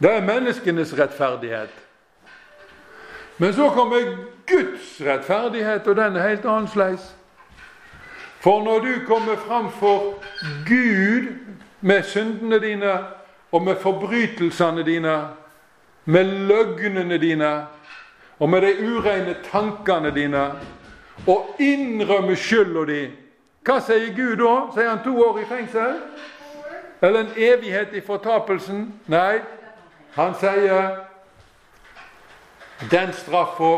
Det 0.00 0.10
er 0.16 0.24
menneskenes 0.24 0.96
rettferdighet. 0.98 1.72
Men 3.36 3.52
så 3.54 3.68
kommer 3.76 4.16
Guds 4.48 4.96
rettferdighet, 5.04 5.86
og 5.86 5.96
den 5.96 6.16
er 6.16 6.28
helt 6.28 6.44
annerledes. 6.44 7.12
For 8.40 8.62
når 8.64 8.78
du 8.78 9.06
kommer 9.06 9.36
fram 9.36 9.70
for 9.72 10.14
Gud 10.68 11.26
med 11.80 12.02
syndene 12.02 12.58
dine 12.58 12.98
og 13.52 13.62
med 13.62 13.76
forbrytelsene 13.76 14.82
dine, 14.82 15.28
med 16.04 16.24
løgnene 16.24 17.18
dine 17.18 17.66
og 18.38 18.48
med 18.48 18.60
de 18.60 18.94
ureine 18.94 19.36
tankene 19.52 20.14
dine, 20.14 20.52
og 21.26 21.56
innrømmer 21.58 22.34
skylda 22.34 22.84
di, 22.88 23.00
hva 23.68 23.76
sier 23.84 24.14
Gud 24.16 24.38
da? 24.40 24.54
Sier 24.72 24.88
han 24.88 25.02
to 25.04 25.12
år 25.20 25.42
i 25.42 25.44
fengsel? 25.44 25.98
Eller 27.02 27.20
en 27.20 27.34
evighet 27.36 27.92
i 27.92 28.00
fortapelsen? 28.00 28.86
Nei, 29.12 29.42
han 30.16 30.32
sier 30.40 30.96
den 32.90 33.12
straffa, 33.12 33.74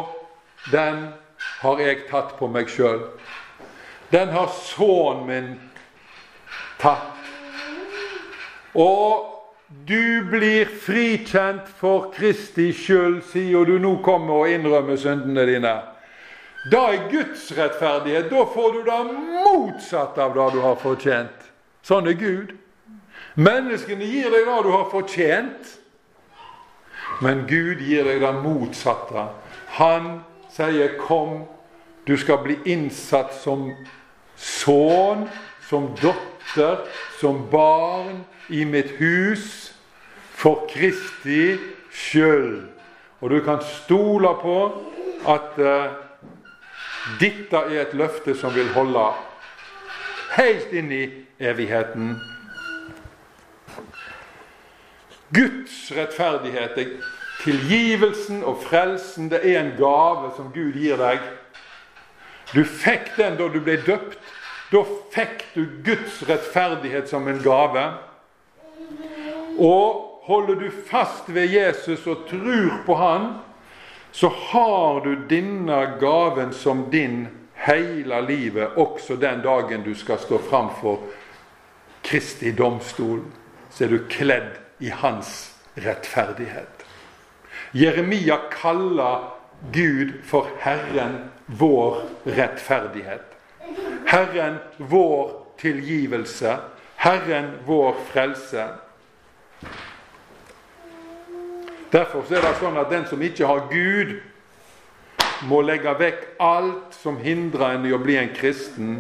den 0.71 1.09
har 1.63 1.83
jeg 1.83 2.05
tatt 2.11 2.37
på 2.39 2.47
meg 2.47 2.71
sjøl 2.71 3.03
den 4.13 4.29
har 4.29 4.51
sønnen 4.53 5.27
min 5.27 5.53
tatt. 6.81 7.09
Og 8.77 9.29
du 9.87 10.25
blir 10.29 10.69
frikjent 10.85 11.69
for 11.79 12.11
Kristi 12.13 12.71
skyld, 12.77 13.23
sier 13.33 13.65
du 13.69 13.79
nå 13.81 13.97
kommer 14.05 14.45
og 14.45 14.53
innrømmer 14.53 15.01
syndene 15.01 15.47
dine. 15.49 15.73
Da 16.71 16.83
er 16.93 17.09
Guds 17.11 17.49
rettferdighet. 17.57 18.29
Da 18.31 18.45
får 18.47 18.73
du 18.73 18.83
det 18.87 18.99
motsatte 19.45 20.23
av 20.23 20.37
det 20.37 20.51
du 20.55 20.61
har 20.63 20.77
fortjent. 20.79 21.49
Sånn 21.83 22.07
er 22.07 22.19
Gud. 22.21 22.53
Menneskene 23.35 24.07
gir 24.07 24.29
deg 24.31 24.45
det 24.47 24.59
du 24.67 24.71
har 24.75 24.91
fortjent, 24.93 25.73
men 27.25 27.47
Gud 27.49 27.81
gir 27.81 28.05
deg 28.07 28.21
det 28.23 28.33
motsatte. 28.45 29.27
Han 29.81 30.23
sier 30.53 30.99
'kom, 31.01 31.49
du 32.05 32.17
skal 32.17 32.39
bli 32.39 32.59
innsatt 32.65 33.35
som 33.35 33.73
sønn, 34.43 35.29
som 35.69 35.93
datter, 36.03 36.83
som 37.21 37.47
barn 37.51 38.25
i 38.51 38.65
mitt 38.69 38.91
hus 38.99 39.73
for 40.37 40.67
Kristi 40.71 41.55
skyld. 41.93 42.67
Og 43.23 43.31
du 43.31 43.39
kan 43.47 43.63
stole 43.63 44.35
på 44.43 44.57
at 45.31 45.59
uh, 45.63 45.95
dette 47.21 47.57
er 47.71 47.85
et 47.85 47.95
løfte 47.95 48.35
som 48.39 48.55
vil 48.55 48.73
holde 48.75 49.07
helt 50.37 50.73
inn 50.75 50.91
i 50.93 51.05
evigheten. 51.39 52.17
Guds 55.33 55.93
rettferdighet, 55.97 56.99
tilgivelsen 57.43 58.43
og 58.45 58.61
frelsen, 58.67 59.31
det 59.31 59.41
er 59.47 59.61
en 59.61 59.73
gave 59.79 60.33
som 60.37 60.51
Gud 60.55 60.77
gir 60.77 60.99
deg. 61.01 61.23
Du 62.53 62.65
fikk 62.65 63.15
den 63.17 63.37
da 63.41 63.49
du 63.49 63.61
ble 63.65 63.79
døpt. 63.87 64.19
Da 64.73 64.85
fikk 65.13 65.45
du 65.55 65.67
Guds 65.85 66.23
rettferdighet 66.29 67.09
som 67.09 67.29
en 67.29 67.43
gave. 67.45 67.85
Og 69.61 70.25
holder 70.25 70.61
du 70.61 70.69
fast 70.89 71.29
ved 71.29 71.53
Jesus 71.53 72.07
og 72.07 72.27
tror 72.29 72.79
på 72.87 72.97
Han, 72.97 73.35
så 74.13 74.29
har 74.29 75.01
du 75.05 75.15
denne 75.29 75.97
gaven 76.01 76.53
som 76.53 76.87
din 76.93 77.27
hele 77.55 78.21
livet, 78.21 78.77
også 78.77 79.17
den 79.17 79.41
dagen 79.43 79.85
du 79.85 79.95
skal 79.95 80.19
stå 80.19 80.39
framfor 80.51 80.99
Kristi 82.05 82.53
domstol. 82.53 83.23
Så 83.71 83.85
er 83.85 83.93
du 83.95 84.05
kledd 84.09 84.59
i 84.81 84.91
Hans 84.93 85.53
rettferdighet. 85.81 86.85
Jeremia 87.73 88.37
kaller 88.53 89.31
Gud 89.71 90.13
for 90.25 90.49
Herren 90.59 91.31
vår 91.47 92.03
rettferdighet. 92.25 93.37
Herren 94.07 94.59
vår 94.77 95.31
tilgivelse. 95.61 96.57
Herren 96.97 97.51
vår 97.67 97.95
frelse. 98.13 98.69
Derfor 101.93 102.25
er 102.33 102.41
det 102.41 102.55
sånn 102.57 102.79
at 102.81 102.91
den 102.91 103.05
som 103.07 103.23
ikke 103.23 103.47
har 103.47 103.67
Gud, 103.71 104.15
må 105.51 105.59
legge 105.67 105.93
vekk 105.99 106.23
alt 106.41 106.95
som 106.95 107.19
hindrer 107.21 107.77
en 107.77 107.87
i 107.87 107.93
å 107.93 107.99
bli 108.01 108.17
en 108.17 108.31
kristen, 108.35 108.95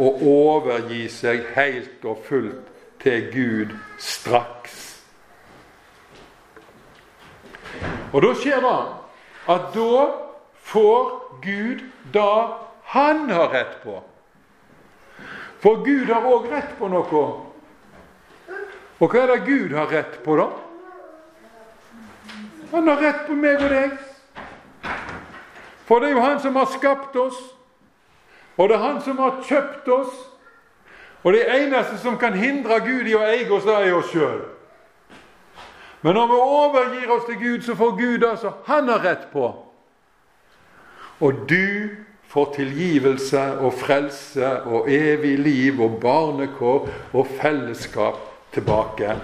og 0.00 0.24
overgi 0.24 1.04
seg 1.12 1.44
helt 1.54 2.04
og 2.08 2.24
fullt 2.26 2.72
til 3.04 3.28
Gud 3.32 3.76
straks. 4.00 4.80
Og 8.12 8.24
da 8.24 8.32
skjer 8.40 8.64
det 8.64 8.76
at 9.48 9.72
da 9.74 10.06
får 10.62 11.10
Gud 11.42 11.82
da 12.12 12.58
han 12.92 13.30
har 13.30 13.48
rett 13.48 13.82
på. 13.82 14.02
For 15.62 15.84
Gud 15.84 16.10
har 16.10 16.26
òg 16.26 16.50
rett 16.50 16.74
på 16.78 16.90
noe. 16.90 17.24
Og 19.02 19.10
hva 19.10 19.22
er 19.22 19.32
det 19.32 19.46
Gud 19.46 19.74
har 19.74 19.90
rett 19.90 20.18
på, 20.24 20.36
da? 20.38 20.48
Han 22.72 22.88
har 22.88 23.02
rett 23.02 23.24
på 23.26 23.36
meg 23.36 23.62
og 23.62 23.70
deg. 23.70 23.96
For 25.86 26.00
det 26.00 26.10
er 26.10 26.14
jo 26.16 26.24
Han 26.24 26.40
som 26.40 26.56
har 26.56 26.70
skapt 26.72 27.16
oss. 27.16 27.38
Og 28.56 28.68
det 28.68 28.76
er 28.76 28.84
Han 28.86 29.00
som 29.02 29.18
har 29.18 29.42
kjøpt 29.44 29.88
oss. 29.88 30.14
Og 31.22 31.32
det 31.32 31.46
eneste 31.46 31.98
som 31.98 32.18
kan 32.18 32.34
hindre 32.34 32.80
Gud 32.80 33.06
i 33.06 33.14
å 33.14 33.22
eie 33.26 33.50
oss, 33.50 33.64
det 33.64 33.74
er 33.74 33.94
oss 33.94 34.10
sjøl. 34.10 34.40
Men 36.02 36.14
når 36.14 36.26
vi 36.26 36.38
overgir 36.38 37.10
oss 37.14 37.26
til 37.28 37.38
Gud, 37.38 37.60
så 37.62 37.74
får 37.78 37.90
Gud 37.98 38.24
som 38.40 38.52
Han 38.66 38.88
har 38.88 39.04
rett 39.04 39.28
på. 39.32 39.52
Og 41.20 41.44
du 41.48 41.88
får 42.32 42.54
tilgivelse 42.56 43.42
og 43.60 43.74
frelse 43.78 44.48
og 44.62 44.90
evig 44.90 45.38
liv 45.38 45.80
og 45.80 46.00
barnekår 46.00 46.88
og 47.12 47.26
fellesskap 47.40 48.18
tilbake. 48.52 49.14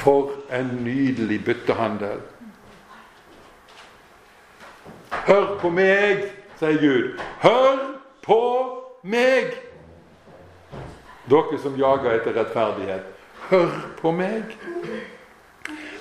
For 0.00 0.30
en 0.52 0.70
nydelig 0.80 1.44
byttehandel. 1.44 2.22
Hør 5.10 5.58
på 5.60 5.68
meg, 5.70 6.24
sier 6.58 6.80
Gud. 6.80 7.20
Hør 7.44 7.82
på 8.24 8.40
meg! 9.04 9.52
Dere 11.28 11.58
som 11.60 11.76
jager 11.80 12.16
etter 12.16 12.36
rettferdighet. 12.36 13.12
Hør 13.50 13.76
på 14.00 14.12
meg! 14.12 14.56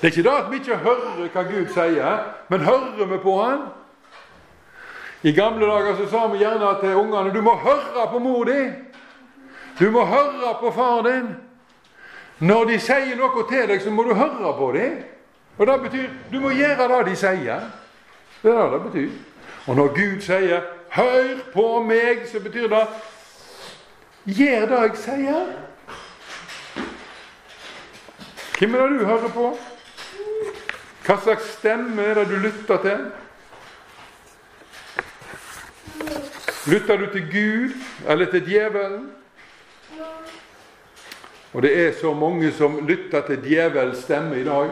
Det 0.04 0.10
er 0.10 0.18
ikke 0.18 0.30
det 0.30 0.38
at 0.38 0.52
vi 0.52 0.56
ikke 0.56 0.78
hører 0.78 1.28
hva 1.32 1.42
Gud 1.48 1.68
sier, 1.72 2.24
men 2.52 2.60
hører 2.60 3.06
vi 3.08 3.18
på 3.24 3.38
Han? 3.40 3.62
I 5.24 5.32
gamle 5.32 5.66
dager 5.66 5.96
så 5.96 6.10
sa 6.12 6.26
vi 6.28 6.42
gjerne 6.42 6.74
til 6.82 6.96
ungene 6.96 7.32
du 7.32 7.40
må 7.42 7.54
høre 7.56 8.08
på 8.12 8.20
mor 8.20 8.44
di. 8.44 8.66
Du 9.80 9.92
må 9.92 10.04
høre 10.06 10.52
på 10.60 10.72
far 10.76 11.02
din. 11.08 11.32
Når 12.40 12.66
de 12.66 12.80
sier 12.80 13.16
noe 13.16 13.48
til 13.48 13.64
deg, 13.72 13.80
så 13.82 13.96
må 13.96 14.04
du 14.04 14.12
høre 14.14 14.54
på 14.58 14.72
dem. 14.76 15.00
Og 15.58 15.68
det 15.68 15.82
betyr 15.88 16.10
du 16.32 16.40
må 16.44 16.52
gjøre 16.52 16.92
det 16.92 17.02
de 17.08 17.16
sier. 17.16 17.64
Det 18.44 18.52
er 18.52 18.62
det 18.62 18.72
det 18.74 18.84
betyr. 18.92 19.10
Og 19.68 19.76
når 19.76 19.88
Gud 19.88 20.22
sier 20.22 20.62
'hør 20.90 21.40
på 21.54 21.84
meg', 21.88 22.28
så 22.28 22.40
betyr 22.40 22.68
det 22.68 22.88
'gjør 24.26 24.66
det 24.66 24.82
jeg 24.82 24.92
sier'. 24.96 25.48
Hvem 28.60 28.76
er 28.76 28.88
det 28.88 29.00
du 29.00 29.06
hører 29.06 29.30
på? 29.30 29.58
Hva 31.04 31.18
slags 31.20 31.50
stemme 31.58 32.04
er 32.04 32.22
det 32.22 32.30
du 32.32 32.38
lytter 32.40 32.78
til? 32.84 33.02
Lytter 36.72 36.98
du 36.98 37.06
til 37.12 37.26
Gud 37.32 37.76
eller 38.08 38.32
til 38.32 38.46
djevelen? 38.48 39.10
Og 41.54 41.62
det 41.62 41.74
er 41.88 41.92
så 42.00 42.14
mange 42.14 42.52
som 42.52 42.80
lytter 42.88 43.22
til 43.28 43.44
djevelens 43.44 44.06
stemme 44.08 44.40
i 44.40 44.46
dag. 44.48 44.72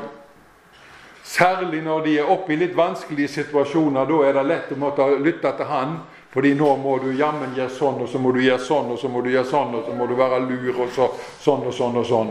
Særlig 1.23 1.81
når 1.83 2.05
de 2.05 2.15
er 2.19 2.31
oppe 2.31 2.53
i 2.53 2.57
litt 2.57 2.73
vanskelige 2.77 3.27
situasjoner. 3.27 4.07
Da 4.07 4.23
er 4.25 4.33
det 4.39 4.47
lett 4.47 4.71
å 4.71 4.79
måtte 4.79 5.05
lytte 5.19 5.51
til 5.59 5.69
han. 5.69 5.99
Fordi 6.31 6.53
nå 6.55 6.69
må 6.79 6.95
du 7.03 7.11
jammen 7.11 7.51
gjøre 7.57 7.75
sånn, 7.75 7.99
og 8.05 8.07
så 8.07 8.19
må 8.23 8.31
du 8.31 8.39
gjøre 8.39 8.63
sånn, 8.63 8.93
og 8.93 8.99
så 8.99 9.09
må 9.11 9.19
du 9.19 9.33
gjøre 9.33 9.49
sånn, 9.49 9.73
og 9.75 9.83
så 9.83 9.95
må 9.99 10.07
du 10.07 10.15
være 10.15 10.39
lur, 10.45 10.77
og 10.79 10.93
så 10.95 11.09
sånn 11.43 11.65
og 11.67 11.75
sånn 11.75 11.97
og 11.99 12.05
sånn. 12.07 12.29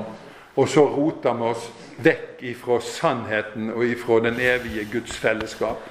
Og 0.56 0.68
så 0.68 0.82
roter 0.86 1.36
vi 1.38 1.46
oss 1.52 1.70
vekk 2.02 2.42
ifra 2.50 2.80
sannheten 2.82 3.70
og 3.74 3.84
ifra 3.86 4.20
den 4.24 4.40
evige 4.40 4.86
Guds 4.92 5.16
fellesskap. 5.20 5.82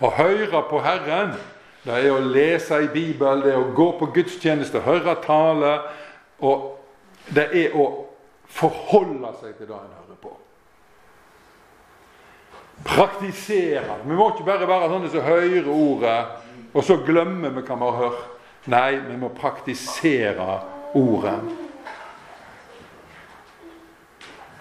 Å 0.00 0.10
høre 0.12 0.62
på 0.68 0.80
Herren, 0.84 1.34
det 1.86 2.00
er 2.02 2.12
å 2.12 2.22
lese 2.22 2.82
i 2.84 2.90
Bibelen, 2.92 3.42
det 3.44 3.54
er 3.54 3.62
å 3.62 3.72
gå 3.74 3.92
på 3.98 4.10
gudstjeneste, 4.14 4.82
høre 4.84 5.16
tale. 5.24 5.78
Og 6.44 6.72
det 7.34 7.46
er 7.56 7.76
å 7.78 7.86
forholde 8.50 9.32
seg 9.40 9.54
til 9.56 9.70
det 9.70 9.76
en 9.76 9.94
hører 9.94 10.18
på. 10.22 10.32
Praktisere. 12.86 14.00
Vi 14.04 14.18
må 14.18 14.30
ikke 14.32 14.48
bare 14.50 14.68
være 14.68 14.90
sånne 14.92 15.12
som 15.14 15.26
hører 15.26 15.70
ordet, 15.72 16.18
og 16.74 16.84
så 16.84 16.98
glemmer 17.06 17.54
vi 17.54 17.62
hva 17.64 17.78
vi 17.78 17.88
har 17.88 18.02
hørt. 18.02 18.26
Nei, 18.66 18.98
vi 19.06 19.16
må 19.20 19.30
praktisere 19.30 20.58
ordet. 20.98 21.38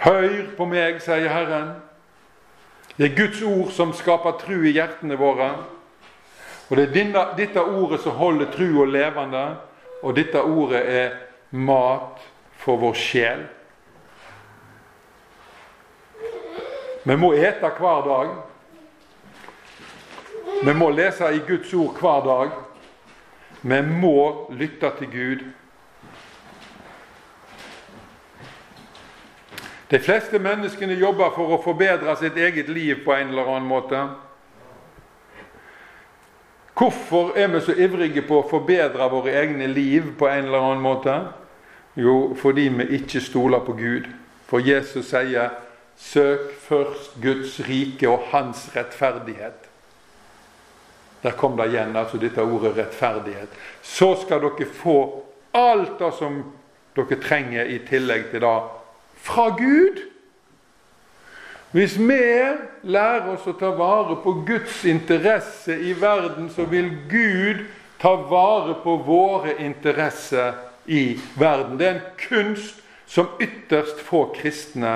Hør 0.05 0.51
på 0.53 0.65
meg, 0.69 0.99
sier 1.01 1.31
Herren. 1.33 1.71
Det 2.93 3.07
er 3.07 3.15
Guds 3.17 3.39
ord 3.41 3.71
som 3.73 3.93
skaper 3.97 4.35
tru 4.37 4.59
i 4.61 4.75
hjertene 4.75 5.17
våre. 5.17 5.47
Og 6.69 6.77
det 6.77 7.01
er 7.01 7.31
dette 7.37 7.61
ordet 7.63 8.03
som 8.03 8.13
holder 8.19 8.51
trua 8.53 8.85
levende, 8.85 9.43
og 10.05 10.13
dette 10.13 10.41
ordet 10.41 10.83
er 10.85 11.17
mat 11.57 12.21
for 12.61 12.77
vår 12.77 12.93
sjel. 13.01 13.43
Vi 17.05 17.17
må 17.17 17.33
ete 17.33 17.73
hver 17.79 18.05
dag. 18.05 18.31
Vi 20.65 20.73
må 20.73 20.93
lese 20.93 21.33
i 21.33 21.41
Guds 21.49 21.73
ord 21.73 21.97
hver 21.97 22.25
dag. 22.29 22.55
Vi 23.61 23.81
må 23.89 24.51
lytte 24.53 24.93
til 24.99 25.13
Gud. 25.17 25.45
De 29.91 29.99
fleste 29.99 30.39
menneskene 30.41 30.95
jobber 30.97 31.29
for 31.35 31.53
å 31.53 31.61
forbedre 31.61 32.15
sitt 32.17 32.37
eget 32.37 32.69
liv 32.73 33.03
på 33.05 33.13
en 33.13 33.29
eller 33.29 33.49
annen 33.53 33.67
måte. 33.69 33.99
Hvorfor 36.75 37.37
er 37.37 37.47
vi 37.53 37.61
så 37.61 37.75
ivrige 37.77 38.23
på 38.25 38.39
å 38.41 38.47
forbedre 38.49 39.05
våre 39.11 39.35
egne 39.39 39.67
liv 39.71 40.09
på 40.19 40.27
en 40.27 40.49
eller 40.49 40.65
annen 40.71 40.81
måte? 40.83 41.13
Jo, 41.95 42.33
fordi 42.35 42.67
vi 42.67 42.87
ikke 42.97 43.21
stoler 43.23 43.61
på 43.63 43.77
Gud. 43.77 44.09
For 44.49 44.59
Jesus 44.59 45.05
sier 45.09 45.49
'søk 45.97 46.51
først 46.59 47.21
Guds 47.21 47.59
rike 47.69 48.09
og 48.09 48.19
Hans 48.31 48.69
rettferdighet'. 48.75 49.69
Der 51.23 51.31
kom 51.31 51.57
det 51.57 51.69
igjen, 51.69 51.95
altså 51.95 52.17
dette 52.17 52.41
ordet 52.41 52.77
rettferdighet. 52.77 53.49
Så 53.81 54.15
skal 54.21 54.41
dere 54.41 54.65
få 54.65 55.23
alt 55.53 55.99
det 55.99 56.13
som 56.13 56.43
dere 56.95 57.21
trenger 57.21 57.65
i 57.65 57.79
tillegg 57.79 58.29
til 58.31 58.41
det, 58.41 58.59
fra 59.25 59.49
Gud. 59.57 60.01
Hvis 61.71 61.97
vi 61.99 62.21
lærer 62.87 63.31
oss 63.33 63.47
å 63.49 63.55
ta 63.59 63.73
vare 63.75 64.15
på 64.23 64.31
Guds 64.47 64.83
interesse 64.87 65.75
i 65.75 65.95
verden, 65.99 66.47
så 66.53 66.63
vil 66.69 66.91
Gud 67.09 67.65
ta 67.99 68.13
vare 68.29 68.77
på 68.83 68.95
våre 69.03 69.57
interesser 69.59 70.53
i 70.85 71.17
verden. 71.35 71.79
Det 71.79 71.87
er 71.87 71.97
en 71.97 72.07
kunst 72.21 72.79
som 73.09 73.33
ytterst 73.41 73.99
få 74.05 74.27
kristne 74.37 74.93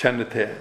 kjenner 0.00 0.26
til. 0.32 0.56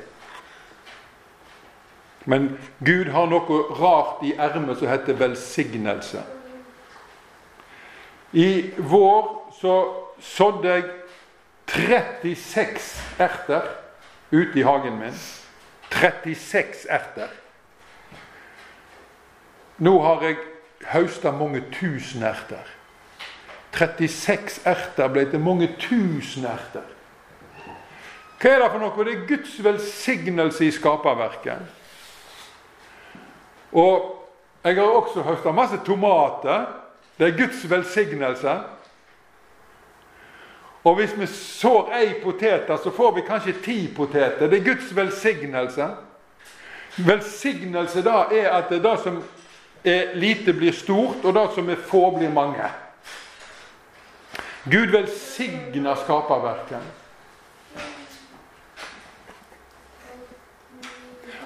Men 2.30 2.52
Gud 2.86 3.10
har 3.16 3.30
noe 3.32 3.64
rart 3.80 4.22
i 4.28 4.36
ermet 4.38 4.78
som 4.78 4.92
heter 4.92 5.18
velsignelse. 5.18 6.22
I 8.38 8.70
vår 8.78 9.30
så 9.58 9.76
sådde 10.22 10.76
jeg 10.76 10.90
36 11.74 13.02
erter 13.20 13.68
ute 14.32 14.60
i 14.60 14.64
hagen 14.64 15.00
min. 15.00 15.16
36 15.92 16.88
erter. 16.90 17.30
Nå 19.78 19.96
har 20.04 20.24
jeg 20.26 20.38
høsta 20.92 21.32
mange 21.32 21.62
tusen 21.74 22.24
erter. 22.28 22.66
36 23.78 24.62
erter 24.68 25.12
ble 25.14 25.26
til 25.30 25.44
mange 25.44 25.70
tusen 25.80 26.48
erter. 26.50 26.88
Hva 28.40 28.54
er 28.56 28.64
det 28.64 28.72
for 28.72 28.80
noe? 28.80 29.06
Det 29.06 29.14
er 29.14 29.28
Guds 29.28 29.58
velsignelse 29.64 30.66
i 30.66 30.72
skaperverket. 30.72 31.60
Og 33.76 34.16
jeg 34.64 34.76
har 34.76 34.96
også 34.96 35.24
høsta 35.24 35.52
masse 35.56 35.80
tomater. 35.86 36.68
Det 37.20 37.28
er 37.28 37.38
Guds 37.38 37.66
velsignelse. 37.70 38.56
Og 40.84 40.96
hvis 40.96 41.12
vi 41.18 41.28
sår 41.28 41.92
ei 42.00 42.14
potet, 42.24 42.70
så 42.84 42.92
får 42.92 43.16
vi 43.16 43.26
kanskje 43.28 43.56
ti 43.64 43.80
poteter. 43.96 44.48
Det 44.48 44.60
er 44.60 44.64
Guds 44.64 44.96
velsignelse. 44.96 45.88
Velsignelse 46.98 48.04
da 48.04 48.24
er 48.32 48.50
at 48.50 48.70
det, 48.70 48.80
er 48.80 48.86
det 48.88 49.00
som 49.04 49.24
er 49.84 50.16
lite, 50.16 50.54
blir 50.54 50.72
stort, 50.72 51.24
og 51.24 51.34
det 51.34 51.48
som 51.56 51.70
er 51.70 51.76
få, 51.76 52.10
blir 52.18 52.32
mange. 52.32 52.72
Gud 54.72 54.92
velsigner 54.92 55.96
skaperverket. 55.96 56.96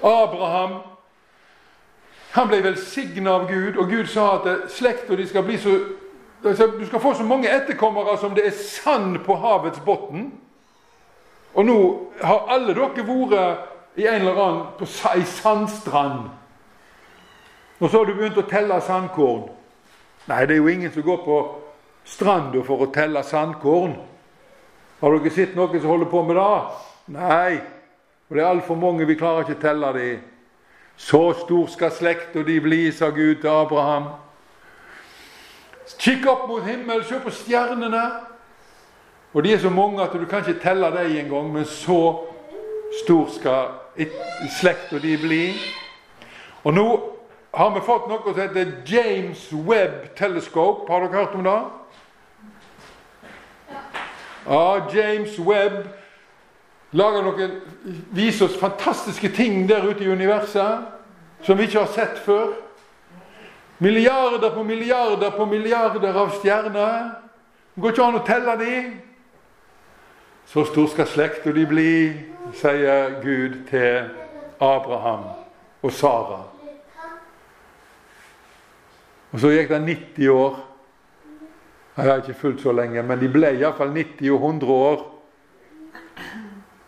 Abraham 0.04 0.82
han 2.34 2.48
ble 2.50 2.64
velsigna 2.66 3.36
av 3.38 3.44
Gud, 3.46 3.78
og 3.78 3.92
Gud 3.92 4.08
sa 4.10 4.40
at 4.40 4.72
slekta 4.74 5.14
di 5.16 5.28
skal 5.30 5.46
bli 5.46 5.58
så 5.62 5.76
Du 6.44 6.86
skal 6.86 7.00
få 7.00 7.14
så 7.14 7.24
mange 7.24 7.50
etterkommere 7.50 8.18
som 8.20 8.34
det 8.36 8.46
er 8.48 8.58
sand 8.58 9.22
på 9.24 9.36
havets 9.40 9.80
bunn. 9.86 10.32
Og 11.54 11.66
nå 11.66 11.78
har 12.22 12.50
alle 12.52 12.74
dere 12.74 13.06
vært 13.08 13.70
i 13.96 14.08
en 14.10 14.22
eller 14.22 14.40
annen 14.42 14.64
på 14.80 14.88
ei 15.14 15.24
sandstrand. 15.30 16.32
Og 17.80 17.90
så 17.90 18.00
har 18.00 18.06
du 18.06 18.16
begynt 18.18 18.40
å 18.42 18.48
telle 18.50 18.80
sandkorn. 18.82 19.46
Nei, 20.28 20.46
det 20.48 20.56
er 20.56 20.62
jo 20.62 20.72
ingen 20.72 20.92
som 20.92 21.06
går 21.06 21.22
på 21.26 21.38
stranda 22.08 22.64
for 22.66 22.84
å 22.84 22.92
telle 22.92 23.24
sandkorn. 23.24 23.96
Har 25.02 25.16
dere 25.18 25.34
sett 25.36 25.56
noen 25.56 25.80
som 25.80 25.92
holder 25.92 26.12
på 26.12 26.24
med 26.28 26.40
det? 26.40 26.60
Nei. 27.14 27.62
Og 28.30 28.38
det 28.38 28.44
er 28.44 28.50
altfor 28.50 28.80
mange. 28.80 29.08
Vi 29.08 29.20
klarer 29.20 29.44
ikke 29.44 29.60
å 29.60 29.64
telle 29.64 29.94
dem. 29.98 30.22
Så 30.98 31.22
stor 31.42 31.68
skal 31.74 31.92
slekta 31.92 32.44
di 32.46 32.60
bli, 32.64 32.86
sa 32.92 33.10
Gud 33.12 33.42
til 33.42 33.52
Abraham. 33.52 34.14
Kikk 36.00 36.28
opp 36.28 36.48
mot 36.48 36.64
himmelen, 36.64 37.04
se 37.04 37.20
på 37.20 37.32
stjernene. 37.32 38.04
Og 39.34 39.44
de 39.44 39.54
er 39.54 39.60
så 39.60 39.70
mange 39.70 40.04
at 40.04 40.14
du 40.14 40.26
kan 40.26 40.44
ikke 40.44 40.62
telle 40.62 40.92
dem 40.94 41.18
engang, 41.18 41.54
men 41.54 41.66
så 41.66 42.20
stor 43.04 43.30
skal 43.34 44.08
slekta 44.60 45.00
de 45.02 45.18
bli. 45.18 45.46
Og 46.64 46.74
nå 46.74 46.86
har 47.54 47.74
vi 47.74 47.86
fått 47.86 48.08
noe 48.10 48.24
som 48.26 48.40
heter 48.40 48.72
James 48.88 49.48
Webb 49.54 50.14
Telescope. 50.18 50.88
Har 50.92 51.04
dere 51.04 51.20
hørt 51.20 51.36
om 51.36 51.44
det? 51.44 51.60
Ja, 54.48 54.64
James 54.94 55.40
Webb 55.40 55.88
lager 56.92 57.24
noen, 57.26 57.60
viser 58.14 58.46
oss 58.46 58.60
fantastiske 58.60 59.30
ting 59.36 59.68
der 59.70 59.86
ute 59.86 60.04
i 60.04 60.12
universet 60.12 60.90
som 61.44 61.58
vi 61.58 61.68
ikke 61.68 61.80
har 61.80 61.94
sett 61.94 62.20
før. 62.26 62.54
Milliarder 63.84 64.50
på 64.50 64.64
milliarder 64.64 65.32
på 65.32 65.46
milliarder 65.46 66.14
av 66.16 66.30
stjerner. 66.40 67.10
Det 67.74 67.82
går 67.82 67.92
ikke 67.92 68.06
an 68.06 68.16
å 68.16 68.22
telle 68.24 68.56
de. 68.62 68.78
Så 70.48 70.64
stor 70.70 70.88
skal 70.94 71.10
slekta 71.12 71.52
de 71.52 71.66
bli, 71.68 71.96
sier 72.56 73.18
Gud 73.24 73.58
til 73.68 74.08
Abraham 74.64 75.26
og 75.84 75.92
Sara. 75.92 76.40
Og 79.34 79.44
så 79.44 79.52
gikk 79.52 79.74
det 79.74 79.84
90 79.90 80.32
år. 80.32 80.60
Jeg 81.98 82.08
har 82.08 82.24
ikke 82.24 82.40
fulgt 82.40 82.64
så 82.64 82.72
lenge, 82.72 83.04
men 83.04 83.20
de 83.20 83.36
ble 83.36 83.52
iallfall 83.58 83.92
90 83.92 84.32
og 84.32 84.52
100 84.54 84.78
år. 84.80 85.08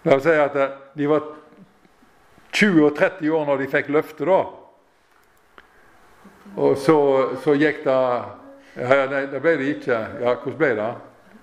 La 0.05 0.15
oss 0.15 0.23
si 0.23 0.43
at 0.47 0.61
de 0.95 1.11
var 1.11 1.27
20 2.55 2.85
og 2.87 2.95
30 2.95 3.35
år 3.35 3.49
når 3.51 3.65
de 3.65 3.73
fikk 3.75 3.91
løftet, 3.91 4.29
da. 4.31 4.45
Og 6.57 6.77
så, 6.77 6.97
så 7.43 7.53
gikk 7.53 7.83
det 7.83 7.99
ja, 8.75 9.05
Nei, 9.11 9.21
det 9.31 9.41
ble 9.41 9.55
det 9.59 9.69
ikke. 9.77 9.99
Ja, 10.21 10.33
hvordan 10.35 10.57
ble 10.59 10.71
det? 10.75 10.89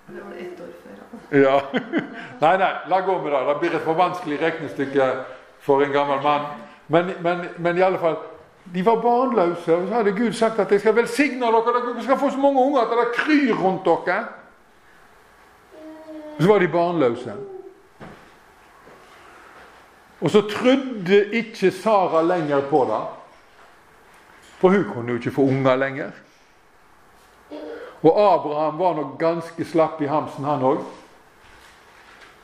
Det 0.08 0.24
var 0.24 0.34
ett 0.40 0.60
år 0.60 0.72
før. 0.82 1.38
Ja. 1.42 1.54
Nei, 2.42 2.56
nei, 2.58 2.70
la 2.90 2.98
gå 3.06 3.14
med 3.22 3.32
det. 3.32 3.40
Det 3.48 3.54
blir 3.60 3.76
et 3.78 3.84
for 3.86 3.96
vanskelig 3.96 4.40
regnestykke 4.42 5.08
for 5.62 5.84
en 5.84 5.94
gammel 5.94 6.20
mann. 6.24 6.50
Men, 6.92 7.12
men, 7.22 7.46
men 7.56 7.78
i 7.78 7.84
alle 7.86 8.00
fall 8.02 8.18
de 8.74 8.82
var 8.86 9.00
barnløse, 9.02 9.74
og 9.74 9.88
så 9.88 9.94
hadde 9.94 10.12
Gud 10.16 10.32
sagt 10.32 10.58
at 10.58 10.70
'jeg 10.70 10.80
skal 10.80 10.96
velsigne 10.96 11.46
dere', 11.46 11.64
dere 11.66 12.02
skal 12.02 12.18
få 12.18 12.30
så 12.30 12.38
mange 12.38 12.60
unger 12.60 12.80
at 12.80 12.88
det 12.90 13.14
kryr 13.14 13.54
rundt 13.54 13.84
dere. 13.84 14.24
Så 16.40 16.48
var 16.48 16.58
de 16.58 16.68
barnløse. 16.68 17.34
Og 20.20 20.30
så 20.30 20.40
trodde 20.40 21.24
ikke 21.32 21.70
Sara 21.70 22.22
lenger 22.22 22.60
på 22.60 22.84
det. 22.90 23.21
For 24.62 24.70
hun 24.70 24.84
kunne 24.86 25.10
jo 25.10 25.18
ikke 25.18 25.34
få 25.34 25.42
unger 25.42 25.76
lenger. 25.76 26.10
Og 28.02 28.34
Abraham 28.34 28.78
var 28.78 28.94
nok 28.94 29.18
ganske 29.18 29.64
slapp 29.64 30.00
i 30.02 30.06
hamsen, 30.06 30.44
han 30.46 30.62
òg. 30.62 30.84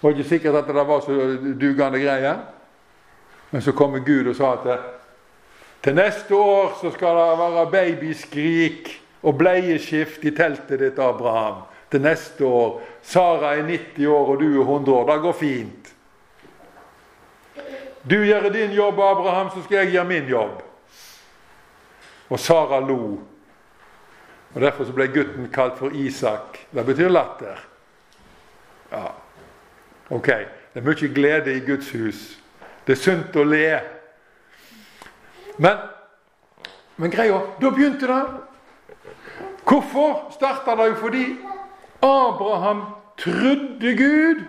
Var 0.03 0.15
ikke 0.15 0.27
sikkert 0.27 0.59
at 0.59 0.67
det 0.67 0.87
var 0.87 1.01
så 1.07 1.15
dugende 1.61 2.03
greier. 2.03 2.43
Men 3.51 3.63
så 3.63 3.73
kommer 3.73 4.03
Gud 4.03 4.27
og 4.27 4.37
sa 4.37 4.53
at 4.59 4.81
til 5.83 5.95
neste 5.95 6.35
år 6.35 6.75
så 6.81 6.91
skal 6.91 7.17
det 7.17 7.39
være 7.39 7.67
babyskrik 7.71 8.91
og 9.23 9.39
bleieskift 9.39 10.25
i 10.27 10.35
teltet 10.35 10.81
ditt, 10.81 10.99
Abraham. 10.99 11.63
Til 11.91 12.03
neste 12.03 12.45
år. 12.45 12.81
Sara 13.03 13.55
er 13.55 13.63
90 13.63 14.07
år, 14.07 14.27
og 14.27 14.41
du 14.41 14.49
er 14.59 14.61
100 14.61 14.99
år. 14.99 15.13
Det 15.13 15.21
går 15.23 15.33
fint. 15.33 15.95
Du 18.11 18.25
gjør 18.25 18.51
din 18.51 18.71
jobb, 18.71 18.99
Abraham, 18.99 19.51
så 19.55 19.63
skal 19.63 19.79
jeg 19.79 19.93
gjøre 19.93 20.05
min 20.05 20.29
jobb. 20.29 20.68
Og 22.29 22.41
Sara 22.41 22.81
lo. 22.81 23.19
Og 24.55 24.61
Derfor 24.61 24.85
så 24.85 24.93
ble 24.93 25.09
gutten 25.13 25.49
kalt 25.53 25.79
for 25.79 25.95
Isak. 25.95 26.59
Det 26.73 26.85
betyr 26.87 27.09
latter. 27.09 27.61
Ja, 28.93 29.13
ok. 30.11 30.27
Det 30.75 30.83
er 30.83 30.87
mye 30.87 31.09
glede 31.15 31.57
i 31.57 31.65
Guds 31.65 31.91
hus. 31.93 32.21
Det 32.87 32.97
er 32.97 33.01
sunt 33.01 33.37
å 33.37 33.45
le. 33.45 33.81
Men, 35.59 35.81
men 36.97 37.11
greia 37.11 37.41
Da 37.61 37.71
begynte 37.71 38.09
det. 38.09 38.23
Hvorfor 39.69 40.31
starta 40.33 40.77
det? 40.77 40.89
jo 40.89 40.95
fordi 40.95 41.25
Abraham 42.03 42.83
trodde 43.19 43.97
Gud. 43.97 44.45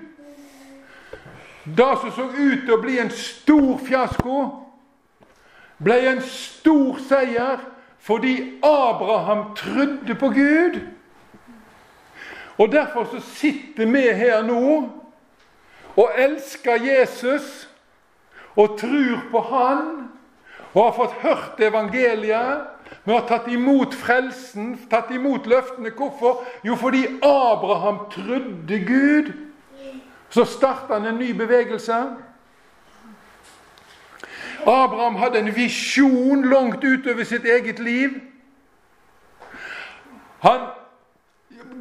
Det 1.65 1.97
som 2.01 2.11
så 2.11 2.23
ut 2.23 2.61
til 2.65 2.73
å 2.73 2.81
bli 2.81 2.99
en 2.99 3.11
stor 3.11 3.77
fiasko, 3.83 4.37
ble 5.83 5.99
en 6.11 6.21
stor 6.21 6.99
seier 7.09 7.61
fordi 7.99 8.59
Abraham 8.63 9.51
trodde 9.55 10.15
på 10.15 10.29
Gud. 10.33 10.79
Og 12.57 12.71
Derfor 12.71 13.07
så 13.11 13.19
sitter 13.19 13.85
vi 13.85 14.01
her 14.01 14.41
nå 14.43 14.89
og 15.95 16.11
elsker 16.17 16.79
Jesus 16.83 17.69
og 18.55 18.79
tror 18.79 19.19
på 19.31 19.39
Han 19.39 20.09
og 20.73 20.83
har 20.83 20.91
fått 20.95 21.13
hørt 21.23 21.61
evangeliet. 21.63 22.65
Vi 23.03 23.13
har 23.13 23.25
tatt 23.27 23.47
imot 23.49 23.95
frelsen, 23.95 24.75
tatt 24.89 25.11
imot 25.11 25.47
løftene. 25.47 25.91
Hvorfor? 25.95 26.43
Jo, 26.63 26.75
fordi 26.75 27.05
Abraham 27.25 28.03
trodde 28.11 28.79
Gud. 28.85 29.31
Så 30.29 30.45
starta 30.45 30.99
han 30.99 31.05
en 31.05 31.17
ny 31.17 31.31
bevegelse. 31.37 31.95
Abraham 34.67 35.15
hadde 35.15 35.39
en 35.39 35.55
visjon 35.55 36.45
langt 36.49 36.83
utover 36.83 37.23
sitt 37.23 37.45
eget 37.45 37.79
liv. 37.79 38.09
Han, 40.39 40.59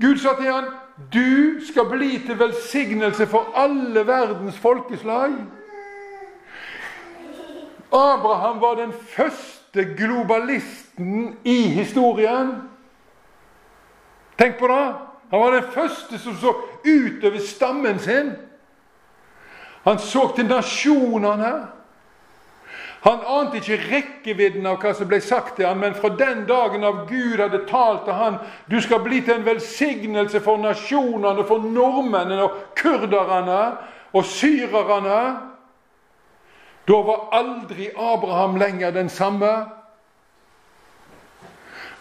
Gud 0.00 0.18
sa 0.18 0.34
til 0.36 0.52
han, 0.52 0.64
'Du 1.12 1.66
skal 1.66 1.84
bli 1.90 2.18
til 2.18 2.38
velsignelse 2.38 3.26
for 3.26 3.52
alle 3.54 4.06
verdens 4.06 4.58
folkeslag'. 4.58 5.44
Abraham 7.92 8.60
var 8.60 8.74
den 8.74 8.92
første 8.92 9.94
globalisten 9.96 11.38
i 11.44 11.62
historien. 11.62 12.52
Tenk 14.38 14.58
på 14.58 14.66
det! 14.66 14.94
Han 15.30 15.40
var 15.40 15.50
den 15.50 15.72
første 15.72 16.18
som 16.18 16.36
så 16.36 16.54
utover 16.84 17.38
stammen 17.38 17.98
sin. 17.98 18.32
Han 19.84 19.98
så 19.98 20.32
til 20.36 20.46
nasjonene. 20.46 21.77
Han 23.08 23.20
ante 23.24 23.56
ikke 23.56 23.78
rekkevidden 23.88 24.66
av 24.68 24.82
hva 24.82 24.90
som 24.92 25.08
ble 25.08 25.16
sagt 25.24 25.54
til 25.56 25.64
ham, 25.64 25.78
men 25.80 25.94
fra 25.96 26.10
den 26.12 26.42
dagen 26.44 26.82
av 26.84 27.06
Gud 27.08 27.38
hadde 27.40 27.62
talt 27.70 28.02
til 28.04 28.12
han, 28.12 28.34
du 28.68 28.76
skal 28.84 29.00
bli 29.00 29.22
til 29.24 29.38
en 29.38 29.46
velsignelse 29.46 30.42
for 30.44 30.60
nasjonene, 30.60 31.46
for 31.48 31.64
nordmennene 31.64 32.42
og 32.44 32.58
kurderne 32.76 33.62
og 34.12 34.26
syrerne. 34.28 35.20
Da 36.84 36.98
var 37.08 37.30
aldri 37.38 37.88
Abraham 37.96 38.60
lenger 38.60 38.92
den 38.92 39.08
samme. 39.08 39.54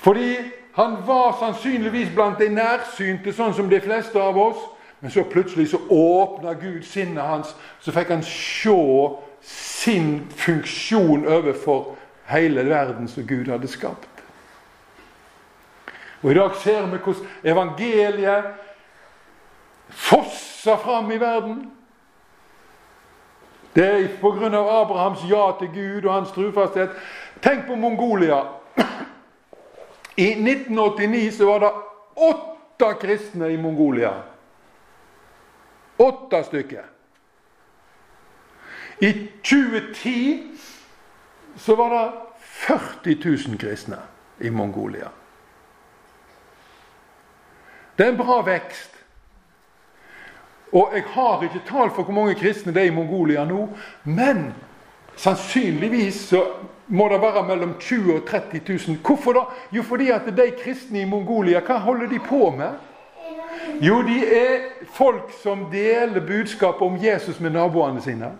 Fordi 0.03 0.35
han 0.75 0.97
var 1.07 1.37
sannsynligvis 1.39 2.11
blant 2.15 2.43
de 2.43 2.49
nærsynte, 2.51 3.31
sånn 3.31 3.55
som 3.55 3.71
de 3.71 3.79
fleste 3.79 4.19
av 4.19 4.35
oss. 4.37 4.59
Men 4.99 5.15
så 5.15 5.23
plutselig 5.23 5.69
så 5.71 5.79
åpna 5.87 6.57
Gud 6.59 6.83
sinnet 6.83 7.23
hans, 7.23 7.55
så 7.79 7.95
fikk 7.95 8.11
han 8.11 8.27
se 8.27 8.75
sin 9.47 10.27
funksjon 10.35 11.27
overfor 11.27 11.95
hele 12.27 12.65
verden 12.67 13.07
som 13.07 13.27
Gud 13.27 13.47
hadde 13.47 13.67
skapt. 13.67 14.09
Og 16.23 16.31
I 16.31 16.35
dag 16.35 16.55
ser 16.59 16.85
vi 16.91 16.97
hvordan 16.97 17.27
evangeliet 17.43 18.43
fosser 19.89 20.77
fram 20.77 21.11
i 21.11 21.19
verden. 21.19 21.71
Det 23.75 23.85
er 23.85 24.07
pga. 24.19 24.49
Abrahams 24.81 25.23
ja 25.29 25.51
til 25.59 25.69
Gud 25.73 26.09
og 26.09 26.13
hans 26.13 26.31
trufasthet. 26.31 26.89
Tenk 27.41 27.67
på 27.67 27.75
Mongolia. 27.75 28.41
I 30.17 30.31
1989 30.33 31.37
så 31.37 31.45
var 31.45 31.59
det 31.59 31.71
åtte 32.15 32.93
kristne 32.99 33.53
i 33.53 33.57
Mongolia. 33.57 34.13
Åtte 35.97 36.43
stykker. 36.43 36.96
I 38.99 39.27
2010 39.43 40.43
så 41.57 41.75
var 41.75 41.89
det 41.89 42.11
40 42.39 43.15
000 43.47 43.57
kristne 43.57 43.97
i 44.39 44.49
Mongolia. 44.49 45.07
Det 47.97 48.05
er 48.05 48.11
en 48.11 48.17
bra 48.17 48.41
vekst. 48.45 48.93
Og 50.73 50.91
jeg 50.93 51.03
har 51.13 51.43
ikke 51.43 51.61
tall 51.67 51.91
for 51.95 52.03
hvor 52.03 52.13
mange 52.13 52.35
kristne 52.35 52.73
det 52.73 52.81
er 52.81 52.91
i 52.91 52.95
Mongolia 52.95 53.45
nå, 53.45 53.67
men 54.03 54.51
sannsynligvis 55.15 56.19
så 56.29 56.43
må 56.87 57.07
det 57.09 57.21
være 57.21 57.45
mellom 57.47 57.73
20 57.79 58.15
og 58.15 58.27
30 58.27 58.61
000. 58.87 58.97
Hvorfor 59.05 59.33
da? 59.33 59.45
Jo, 59.71 59.83
fordi 59.83 60.09
at 60.09 60.25
de 60.37 60.51
kristne 60.63 61.01
i 61.01 61.05
Mongolia, 61.09 61.59
hva 61.59 61.77
holder 61.83 62.09
de 62.09 62.19
på 62.19 62.49
med? 62.57 62.75
Jo, 63.81 64.01
de 64.01 64.19
er 64.25 64.59
folk 64.93 65.31
som 65.43 65.65
deler 65.71 66.19
budskapet 66.27 66.81
om 66.81 66.97
Jesus 67.03 67.39
med 67.39 67.49
naboene 67.49 68.01
sine. 68.01 68.31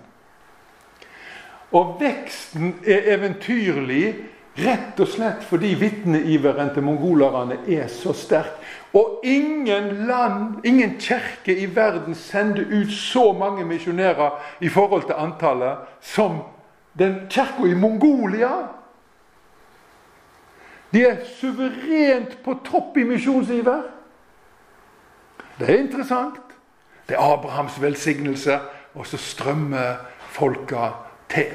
Og 1.71 1.97
veksten 1.99 2.75
er 2.87 3.09
eventyrlig 3.17 4.15
Rett 4.57 4.97
og 4.97 5.09
slett 5.11 5.43
fordi 5.45 5.75
vitneiveren 5.77 6.71
til 6.73 6.85
mongolerne 6.85 7.59
er 7.69 7.85
så 7.93 8.09
sterk. 8.17 8.55
Og 8.97 9.21
ingen 9.27 9.91
land, 10.07 10.65
ingen 10.65 10.95
kirke 10.97 11.53
i 11.53 11.67
verden 11.75 12.15
sender 12.17 12.65
ut 12.65 12.89
så 12.93 13.35
mange 13.37 13.65
misjonærer 13.69 14.39
i 14.65 14.69
forhold 14.69 15.05
til 15.05 15.19
antallet 15.21 15.85
som 16.01 16.39
den 16.97 17.27
kirka 17.29 17.69
i 17.69 17.77
Mongolia. 17.77 18.49
De 20.89 21.05
er 21.05 21.21
suverent 21.37 22.39
på 22.41 22.57
topp 22.65 22.97
i 22.97 23.05
misjonsiver. 23.05 23.83
Det 25.59 25.69
er 25.69 25.83
interessant. 25.83 26.41
Det 27.05 27.13
er 27.15 27.33
Abrahams 27.33 27.77
velsignelse, 27.81 28.57
og 28.95 29.05
så 29.05 29.17
strømmer 29.21 30.01
folka 30.33 30.89
til. 31.31 31.53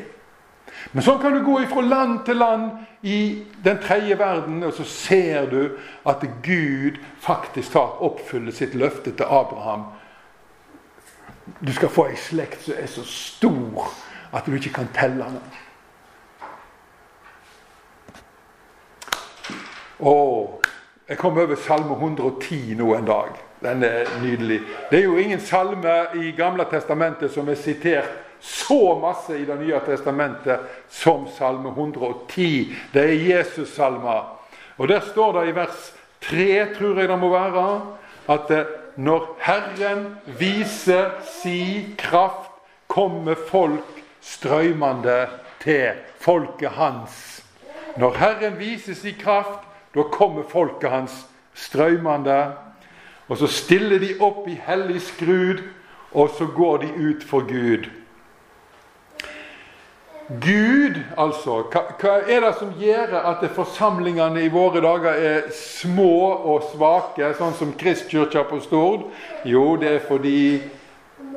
Men 0.92 1.04
sånn 1.04 1.20
kan 1.22 1.34
du 1.36 1.42
gå 1.46 1.60
fra 1.70 1.82
land 1.84 2.22
til 2.26 2.40
land 2.40 3.06
i 3.06 3.18
den 3.64 3.78
tredje 3.82 4.18
verden, 4.18 4.62
og 4.66 4.74
så 4.76 4.84
ser 4.88 5.48
du 5.50 5.76
at 6.08 6.24
Gud 6.44 6.98
faktisk 7.22 7.72
tar 7.72 8.02
oppfyller 8.04 8.54
sitt 8.54 8.74
løfte 8.74 9.14
til 9.14 9.28
Abraham. 9.28 9.86
Du 11.60 11.72
skal 11.74 11.90
få 11.90 12.08
ei 12.10 12.18
slekt 12.18 12.66
som 12.66 12.78
er 12.78 12.90
så 12.90 13.04
stor 13.06 13.92
at 14.32 14.46
du 14.46 14.54
ikke 14.56 14.74
kan 14.80 14.90
telle 14.94 15.28
den. 15.28 15.40
Og 20.02 20.62
jeg 21.08 21.18
kom 21.18 21.38
over 21.38 21.54
Salme 21.54 21.94
110 21.94 22.74
nå 22.78 22.94
en 22.96 23.06
dag. 23.06 23.34
Den 23.62 23.82
er 23.86 24.08
nydelig. 24.22 24.60
Det 24.90 24.98
er 24.98 25.04
jo 25.04 25.16
ingen 25.16 25.40
salme 25.40 25.94
i 26.18 26.32
Gamle 26.34 26.64
testamentet 26.70 27.30
som 27.30 27.48
er 27.48 27.54
sitert 27.54 28.10
så 28.42 28.98
masse 28.98 29.36
i 29.38 29.44
Det 29.44 29.56
nye 29.56 29.80
testamentet 29.86 30.60
som 30.90 31.28
Salme 31.30 31.68
110. 31.68 32.74
Det 32.92 33.02
er 33.02 33.26
Jesus-salmer. 33.36 34.38
Og 34.76 34.88
Der 34.88 35.00
står 35.00 35.32
det 35.32 35.48
i 35.48 35.54
vers 35.54 35.92
3, 36.20 36.66
tror 36.78 36.98
jeg 36.98 37.08
det 37.08 37.18
må 37.18 37.28
være, 37.30 37.80
at 38.28 38.50
eh, 38.50 38.64
når 38.96 39.36
Herren 39.40 40.16
viser 40.38 41.10
si 41.24 41.94
kraft, 41.98 42.50
kommer 42.86 43.34
folk 43.34 44.02
strøymende 44.20 45.28
til 45.62 45.92
folket 46.20 46.70
hans. 46.70 47.44
Når 47.96 48.18
Herren 48.18 48.58
viser 48.58 48.94
si 48.94 49.14
kraft, 49.18 49.64
da 49.94 50.02
kommer 50.02 50.42
folket 50.48 50.90
hans 50.90 51.26
strøymende. 51.54 52.52
Og 53.28 53.38
så 53.38 53.46
stiller 53.46 53.98
de 53.98 54.14
opp 54.20 54.48
i 54.48 54.58
hellig 54.66 55.00
skrud, 55.02 55.62
og 56.12 56.30
så 56.38 56.46
går 56.46 56.76
de 56.84 56.92
ut 56.92 57.24
for 57.24 57.46
Gud. 57.48 57.88
Gud, 60.40 60.96
altså. 61.18 61.62
Hva, 61.72 62.12
er 62.28 62.40
det 62.40 62.52
som 62.56 62.70
gjør 62.80 63.10
at 63.20 63.42
forsamlingene 63.52 64.44
i 64.46 64.52
våre 64.52 64.80
dager 64.80 65.18
er 65.18 65.48
små 65.52 66.30
og 66.54 66.70
svake, 66.70 67.34
sånn 67.36 67.56
som 67.58 67.74
Kristkirka 67.76 68.46
på 68.48 68.60
Stord? 68.64 69.08
Jo, 69.44 69.74
det 69.76 69.90
er 69.96 70.06
fordi 70.06 70.62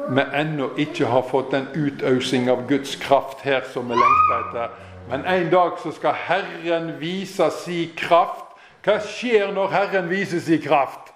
vi 0.05 0.25
ennå 0.37 0.69
ikke 0.79 1.09
har 1.11 1.25
fått 1.27 1.51
den 1.51 1.67
utøsing 1.73 2.47
av 2.51 2.67
Guds 2.69 2.95
kraft 3.01 3.41
her 3.43 3.65
som 3.73 3.89
vi 3.89 3.97
lengter 3.99 4.37
etter. 4.43 4.77
Men 5.09 5.25
en 5.29 5.49
dag 5.51 5.79
så 5.81 5.91
skal 5.95 6.15
Herren 6.27 6.93
vise 7.01 7.49
si 7.59 7.87
kraft. 7.97 8.53
Hva 8.85 8.99
skjer 9.01 9.51
når 9.53 9.73
Herren 9.73 10.09
viser 10.09 10.39
si 10.45 10.59
kraft? 10.61 11.11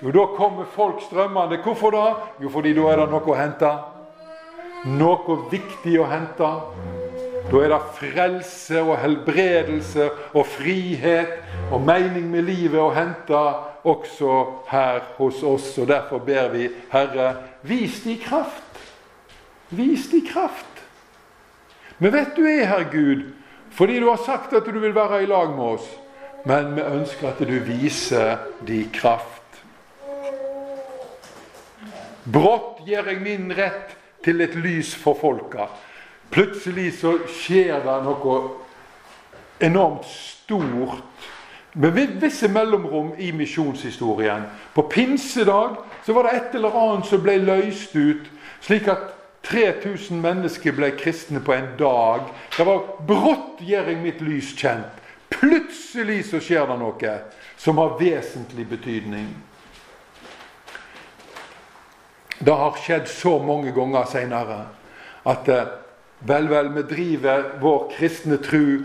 Jo, 0.00 0.10
da 0.16 0.24
kommer 0.36 0.64
folk 0.74 1.02
strømmende. 1.04 1.60
Hvorfor 1.62 1.92
da? 1.94 2.06
Jo, 2.40 2.48
fordi 2.48 2.72
da 2.74 2.88
er 2.90 3.04
det 3.04 3.10
noe 3.12 3.28
å 3.28 3.36
hente. 3.36 3.70
Noe 4.88 5.38
viktig 5.52 5.98
å 6.00 6.08
hente. 6.08 6.48
Da 7.50 7.58
er 7.64 7.72
det 7.72 7.80
frelse 7.96 8.78
og 8.82 8.92
helbredelse 9.02 10.06
og 10.38 10.46
frihet 10.46 11.32
og 11.74 11.82
mening 11.82 12.28
med 12.30 12.46
livet 12.46 12.78
å 12.78 12.92
hente 12.94 13.40
også 13.90 14.36
her 14.70 15.00
hos 15.16 15.42
oss. 15.42 15.72
Og 15.82 15.88
derfor 15.90 16.22
ber 16.22 16.52
vi, 16.54 16.68
Herre, 16.92 17.32
vis 17.66 18.02
de 18.04 18.14
kraft. 18.22 18.84
Vis 19.74 20.06
de 20.12 20.22
kraft. 20.26 20.84
Vi 21.98 22.12
vet 22.14 22.36
du 22.36 22.46
er 22.46 22.64
her, 22.70 22.86
Gud, 22.92 23.26
fordi 23.74 23.98
du 24.00 24.08
har 24.08 24.22
sagt 24.24 24.54
at 24.54 24.70
du 24.70 24.78
vil 24.78 24.94
være 24.94 25.22
i 25.24 25.28
lag 25.28 25.50
med 25.56 25.74
oss. 25.74 25.90
Men 26.46 26.72
vi 26.78 26.86
ønsker 26.86 27.34
at 27.34 27.42
du 27.44 27.58
viser 27.66 28.38
de 28.66 28.84
kraft. 28.94 29.36
Brått 32.30 32.84
gjør 32.86 33.10
jeg 33.10 33.24
min 33.26 33.50
rett 33.58 33.96
til 34.24 34.40
et 34.44 34.54
lys 34.54 34.94
for 34.94 35.18
folka. 35.18 35.66
Plutselig 36.30 36.92
så 37.00 37.16
skjer 37.26 37.82
det 37.84 37.96
noe 38.06 38.40
enormt 39.60 40.06
stort 40.06 41.28
med 41.72 41.94
visse 42.22 42.48
mellomrom 42.48 43.12
i 43.18 43.32
misjonshistorien. 43.32 44.42
På 44.74 44.82
pinsedag 44.82 45.76
så 46.06 46.12
var 46.12 46.26
det 46.26 46.36
et 46.36 46.54
eller 46.54 46.76
annet 46.78 47.06
som 47.06 47.22
ble 47.22 47.36
løst 47.42 47.94
ut, 47.96 48.30
slik 48.60 48.88
at 48.90 49.10
3000 49.46 50.20
mennesker 50.20 50.74
ble 50.76 50.90
kristne 50.98 51.40
på 51.40 51.54
en 51.54 51.70
dag. 51.78 52.26
Det 52.56 52.66
var 52.66 52.88
brått 53.06 53.62
gjør 53.64 53.92
jeg 53.92 54.02
mitt 54.02 54.24
lys 54.24 54.54
kjent. 54.58 54.98
Plutselig 55.30 56.24
så 56.30 56.40
skjer 56.42 56.66
det 56.66 56.78
noe 56.80 57.14
som 57.60 57.78
har 57.78 57.96
vesentlig 58.00 58.66
betydning. 58.68 59.30
Det 62.40 62.56
har 62.56 62.78
skjedd 62.80 63.08
så 63.08 63.36
mange 63.44 63.72
ganger 63.76 64.08
seinere 64.08 64.60
at 65.28 65.48
eh, 65.52 65.72
Vel, 66.20 66.48
vel, 66.48 66.68
vi 66.74 66.82
driver 66.82 67.44
vår 67.60 67.92
kristne 67.96 68.36
tru 68.36 68.82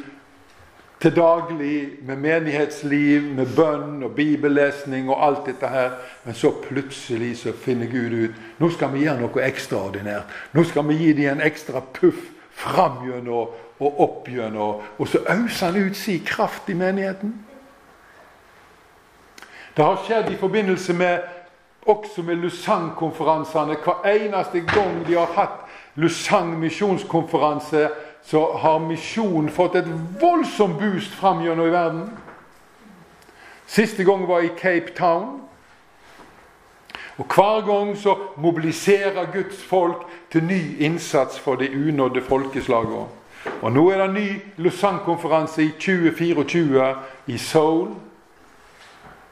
til 1.01 1.15
daglig 1.15 1.89
med 2.07 2.15
menighetsliv, 2.23 3.25
med 3.35 3.51
bønn 3.55 4.03
og 4.03 4.15
bibellesning 4.15 5.09
og 5.09 5.19
alt 5.25 5.49
dette 5.49 5.67
her. 5.67 5.97
Men 6.23 6.33
så 6.33 6.53
plutselig 6.63 7.37
så 7.41 7.51
finner 7.51 7.91
Gud 7.91 8.15
ut 8.15 8.39
nå 8.59 8.69
skal 8.71 8.93
vi 8.93 9.03
gjøre 9.03 9.19
noe 9.25 9.43
ekstraordinært. 9.43 10.31
Nå 10.55 10.63
skal 10.63 10.87
vi 10.87 10.97
gi 11.01 11.11
dem 11.19 11.35
en 11.35 11.43
ekstra 11.43 11.83
puff 11.99 12.23
framgjennom 12.55 13.51
og 13.79 13.99
oppgjennom. 13.99 14.81
Og 14.97 15.07
så 15.07 15.19
øser 15.27 15.65
han 15.65 15.89
ut 15.89 15.97
sin 15.99 16.23
kraft 16.25 16.69
i 16.69 16.73
menigheten. 16.73 17.35
Det 19.75 19.83
har 19.83 19.99
skjedd 20.07 20.31
i 20.31 20.39
forbindelse 20.39 20.93
med 20.93 21.19
også 21.85 22.21
med 22.21 22.35
Lausanne-konferansene. 22.35 23.75
Hver 23.83 24.07
eneste 24.07 24.63
gang 24.71 25.03
de 25.07 25.19
har 25.19 25.35
hatt 25.35 25.64
Lusang 25.95 26.59
misjonskonferanse, 26.59 27.89
så 28.23 28.57
har 28.57 28.79
misjonen 28.79 29.49
fått 29.49 29.75
et 29.75 29.89
voldsomt 30.21 30.79
boost 30.79 31.13
fram 31.13 31.43
gjennom 31.45 31.67
i 31.67 31.73
verden. 31.73 32.05
Siste 33.67 34.03
gang 34.03 34.27
var 34.27 34.43
i 34.43 34.53
Cape 34.57 34.95
Town. 34.97 35.41
Og 37.17 37.25
Hver 37.25 37.61
gang 37.65 37.97
så 37.97 38.17
mobiliserer 38.37 39.31
Guds 39.33 39.63
folk 39.63 40.03
til 40.31 40.43
ny 40.43 40.79
innsats 40.79 41.39
for 41.39 41.55
de 41.55 41.69
unådde 41.71 42.21
folkeslagene. 42.21 43.05
Og 43.61 43.71
Nå 43.71 43.89
er 43.89 44.01
det 44.03 44.13
ny 44.13 44.27
Lausanne-konferanse 44.57 45.63
i 45.63 45.71
2024 45.79 46.95
i 47.27 47.37
Seoul. 47.37 47.93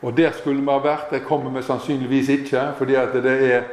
Og 0.01 0.17
der 0.17 0.31
skulle 0.31 0.61
vi 0.61 0.71
ha 0.71 0.79
vært. 0.83 1.09
Det 1.11 1.23
kommer 1.25 1.51
vi 1.51 1.63
sannsynligvis 1.63 2.29
ikke, 2.29 2.71
fordi 2.77 2.93
det 2.93 3.53
er 3.53 3.63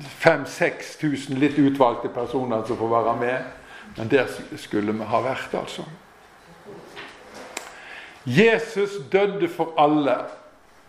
5000-6000 0.00 1.38
litt 1.38 1.58
utvalgte 1.58 2.08
personer 2.08 2.64
som 2.66 2.78
får 2.78 2.90
være 2.90 3.16
med. 3.20 3.52
Men 3.96 4.10
der 4.10 4.30
skulle 4.58 4.92
vi 4.92 5.06
ha 5.06 5.20
vært, 5.22 5.54
altså. 5.54 5.84
Jesus 8.24 8.90
døde 9.12 9.48
for 9.48 9.74
alle. 9.78 10.16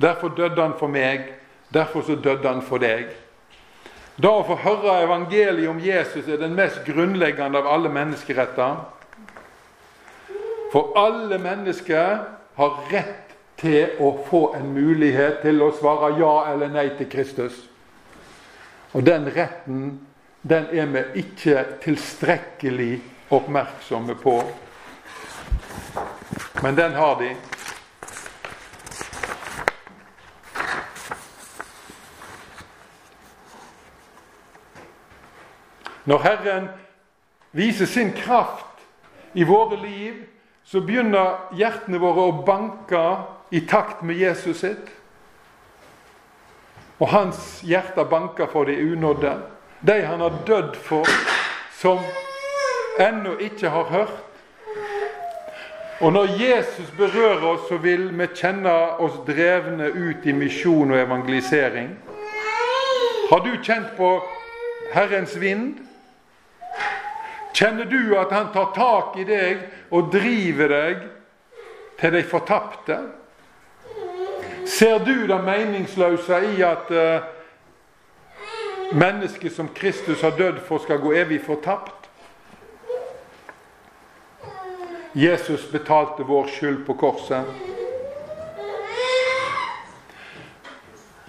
Derfor 0.01 0.27
døde 0.27 0.61
han 0.61 0.73
for 0.79 0.87
meg. 0.87 1.33
Derfor 1.73 2.01
så 2.01 2.15
døde 2.15 2.47
han 2.47 2.61
for 2.61 2.81
deg. 2.81 3.11
Da 4.15 4.31
å 4.31 4.45
få 4.47 4.55
høre 4.63 5.01
evangeliet 5.03 5.67
om 5.67 5.79
Jesus 5.83 6.27
er 6.31 6.39
den 6.39 6.55
mest 6.55 6.85
grunnleggende 6.87 7.59
av 7.59 7.67
alle 7.67 7.91
menneskeretter. 7.91 8.77
For 10.71 10.95
alle 10.99 11.37
mennesker 11.39 12.23
har 12.55 12.79
rett 12.91 13.35
til 13.59 13.99
å 13.99 14.13
få 14.29 14.41
en 14.55 14.71
mulighet 14.75 15.41
til 15.43 15.61
å 15.63 15.71
svare 15.75 16.13
ja 16.19 16.33
eller 16.53 16.71
nei 16.71 16.87
til 16.95 17.09
Kristus. 17.11 17.65
Og 18.95 19.05
den 19.05 19.27
retten, 19.35 20.07
den 20.41 20.65
er 20.71 20.85
vi 20.85 21.01
ikke 21.19 21.65
tilstrekkelig 21.83 23.01
oppmerksomme 23.29 24.15
på. 24.15 24.37
Men 26.63 26.77
den 26.77 26.95
har 26.95 27.19
de. 27.19 27.35
Når 36.05 36.23
Herren 36.23 36.69
viser 37.51 37.85
sin 37.85 38.13
kraft 38.13 38.79
i 39.33 39.43
våre 39.43 39.75
liv, 39.81 40.23
så 40.63 40.79
begynner 40.79 41.49
hjertene 41.57 41.99
våre 41.99 42.29
å 42.29 42.43
banke 42.47 43.03
i 43.51 43.65
takt 43.67 44.07
med 44.07 44.15
Jesus 44.23 44.63
sitt. 44.63 44.87
Og 46.99 47.09
hans 47.11 47.61
hjerte 47.67 48.05
banker 48.07 48.47
for 48.51 48.63
de 48.63 48.75
unådde, 48.91 49.33
de 49.87 50.01
han 50.01 50.21
har 50.23 50.37
dødd 50.47 50.75
for, 50.75 51.07
som 51.75 51.99
ennå 52.99 53.35
ikke 53.37 53.69
har 53.69 53.83
hørt. 53.83 54.21
Og 55.99 56.13
når 56.13 56.25
Jesus 56.39 56.91
berører 56.97 57.43
oss, 57.47 57.67
så 57.69 57.77
vil 57.77 58.09
vi 58.19 58.27
kjenne 58.35 58.71
oss 58.99 59.15
drevne 59.27 59.87
ut 59.91 60.25
i 60.27 60.33
misjon 60.35 60.91
og 60.91 60.99
evangelisering. 60.99 61.93
Har 63.29 63.39
du 63.39 63.51
kjent 63.63 63.95
på 63.97 64.09
Herrens 64.93 65.39
vind? 65.39 65.77
Kjenner 67.55 67.87
du 67.87 68.17
at 68.19 68.31
Han 68.31 68.51
tar 68.53 68.73
tak 68.75 69.15
i 69.17 69.23
deg 69.23 69.63
og 69.91 70.11
driver 70.11 70.67
deg 70.67 71.05
til 71.99 72.11
de 72.11 72.23
fortapte? 72.27 72.99
Ser 74.65 74.97
du 75.05 75.27
det 75.27 75.43
meningsløse 75.45 76.39
i 76.57 76.61
at 76.61 76.91
eh, 76.91 77.21
mennesket 78.93 79.53
som 79.53 79.69
Kristus 79.75 80.21
har 80.21 80.33
dødd 80.37 80.59
for, 80.67 80.77
skal 80.77 80.99
gå 80.99 81.13
evig 81.13 81.41
fortapt? 81.45 82.09
Jesus 85.15 85.71
betalte 85.71 86.23
vår 86.23 86.47
skyld 86.47 86.85
på 86.85 86.93
korset. 86.93 87.45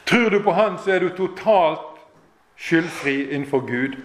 Tror 0.07 0.31
du 0.31 0.43
på 0.43 0.53
Han, 0.53 0.79
så 0.79 0.91
er 0.91 0.99
du 0.99 1.09
totalt 1.09 2.01
skyldfri 2.57 3.31
innenfor 3.31 3.61
Gud. 3.61 3.97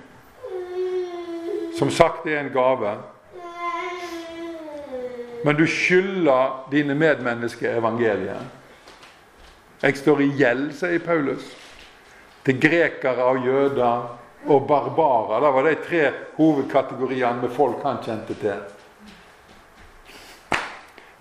Som 1.77 1.89
sagt, 1.89 2.23
det 2.23 2.35
er 2.35 2.39
en 2.39 2.53
gave. 2.53 2.97
Men 5.45 5.55
du 5.55 5.67
skylder 5.67 6.67
dine 6.71 6.95
medmennesker 6.95 7.77
evangeliet. 7.77 8.60
Jeg 9.81 9.97
står 9.97 10.21
i 10.21 10.31
gjeld, 10.37 10.67
sier 10.77 11.01
Paulus, 11.01 11.45
til 12.45 12.59
grekere 12.61 13.25
og 13.25 13.45
jøder 13.45 14.03
og 14.45 14.67
barbarer. 14.69 15.41
Det 15.41 15.53
var 15.55 15.67
de 15.67 15.75
tre 15.87 16.03
hovedkategoriene 16.37 17.41
med 17.41 17.55
folk 17.55 17.81
han 17.85 18.01
kjente 18.05 18.37
til. 18.41 18.61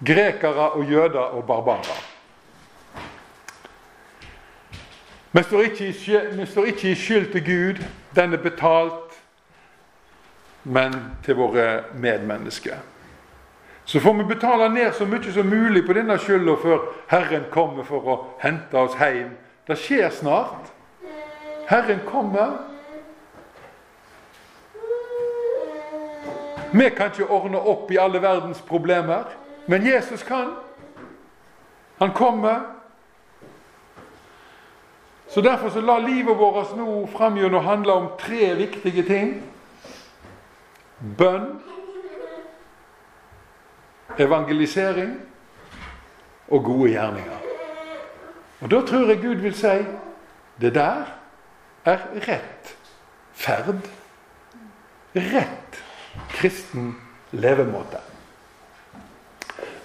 Grekere 0.05 0.71
og 0.77 0.85
jøder 0.85 1.37
og 1.37 1.45
barbarer. 1.49 2.07
Vi 5.33 5.43
står, 5.43 5.67
vi 6.37 6.47
står 6.47 6.65
ikke 6.65 6.91
i 6.91 6.95
skyld 6.95 7.33
til 7.33 7.45
Gud. 7.45 7.85
Den 8.17 8.33
er 8.33 8.43
betalt, 8.43 9.21
men 10.65 10.97
til 11.25 11.39
våre 11.39 11.85
medmennesker. 11.95 12.81
Så 13.85 14.01
får 14.01 14.15
vi 14.15 14.25
betale 14.25 14.69
ned 14.69 14.93
så 14.95 15.07
mye 15.07 15.33
som 15.33 15.47
mulig 15.47 15.87
på 15.87 15.93
denne 15.97 16.19
skylda 16.19 16.57
før 16.63 16.85
Herren 17.11 17.47
kommer 17.51 17.85
for 17.85 18.07
å 18.07 18.19
hente 18.43 18.79
oss 18.79 18.95
hjem. 19.01 19.33
Det 19.67 19.79
skjer 19.79 20.11
snart. 20.15 20.71
Herren 21.69 22.01
kommer. 22.07 22.59
Vi 26.73 26.91
kan 26.95 27.11
ikke 27.11 27.31
ordne 27.31 27.59
opp 27.59 27.91
i 27.91 27.99
alle 27.99 28.23
verdens 28.23 28.61
problemer. 28.63 29.25
Men 29.67 29.87
Jesus 29.87 30.23
kan. 30.23 30.55
Han 31.99 32.13
kommer. 32.13 32.61
Så 35.29 35.41
Derfor 35.41 35.71
så 35.71 35.81
la 35.81 35.99
livet 35.99 36.39
vårt 36.39 36.77
nå 36.77 37.07
framgjennom 37.07 37.65
handle 37.65 37.93
om 37.93 38.09
tre 38.19 38.55
viktige 38.55 39.03
ting. 39.03 39.43
Bønn, 41.19 41.61
evangelisering 44.21 45.15
og 46.49 46.65
gode 46.65 46.91
gjerninger. 46.91 47.41
Og 48.61 48.71
Da 48.71 48.81
tror 48.81 49.09
jeg 49.09 49.23
Gud 49.23 49.35
vil 49.35 49.55
si 49.55 49.79
det 50.61 50.75
der 50.75 51.09
er 51.85 51.99
rett 52.29 52.77
ferd. 53.33 53.89
Rett 55.17 55.81
kristen 56.29 56.97
levemåte. 57.33 58.01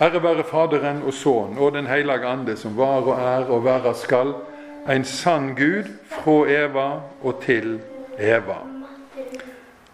Ære 0.02 0.24
være 0.24 0.44
Faderen 0.44 1.04
og 1.04 1.14
Sønnen 1.14 1.58
og 1.58 1.72
Den 1.72 1.88
hellige 1.88 2.26
ande, 2.28 2.58
som 2.58 2.78
var 2.78 3.08
og 3.08 3.20
er 3.20 3.46
og 3.46 3.64
være 3.66 3.96
skal, 3.96 4.34
en 4.90 5.06
sann 5.06 5.56
Gud 5.56 5.88
fra 6.10 6.50
Eva 6.52 7.00
og 7.24 7.42
til 7.42 7.80
Eva. 8.20 8.58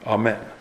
Amen. 0.06 0.61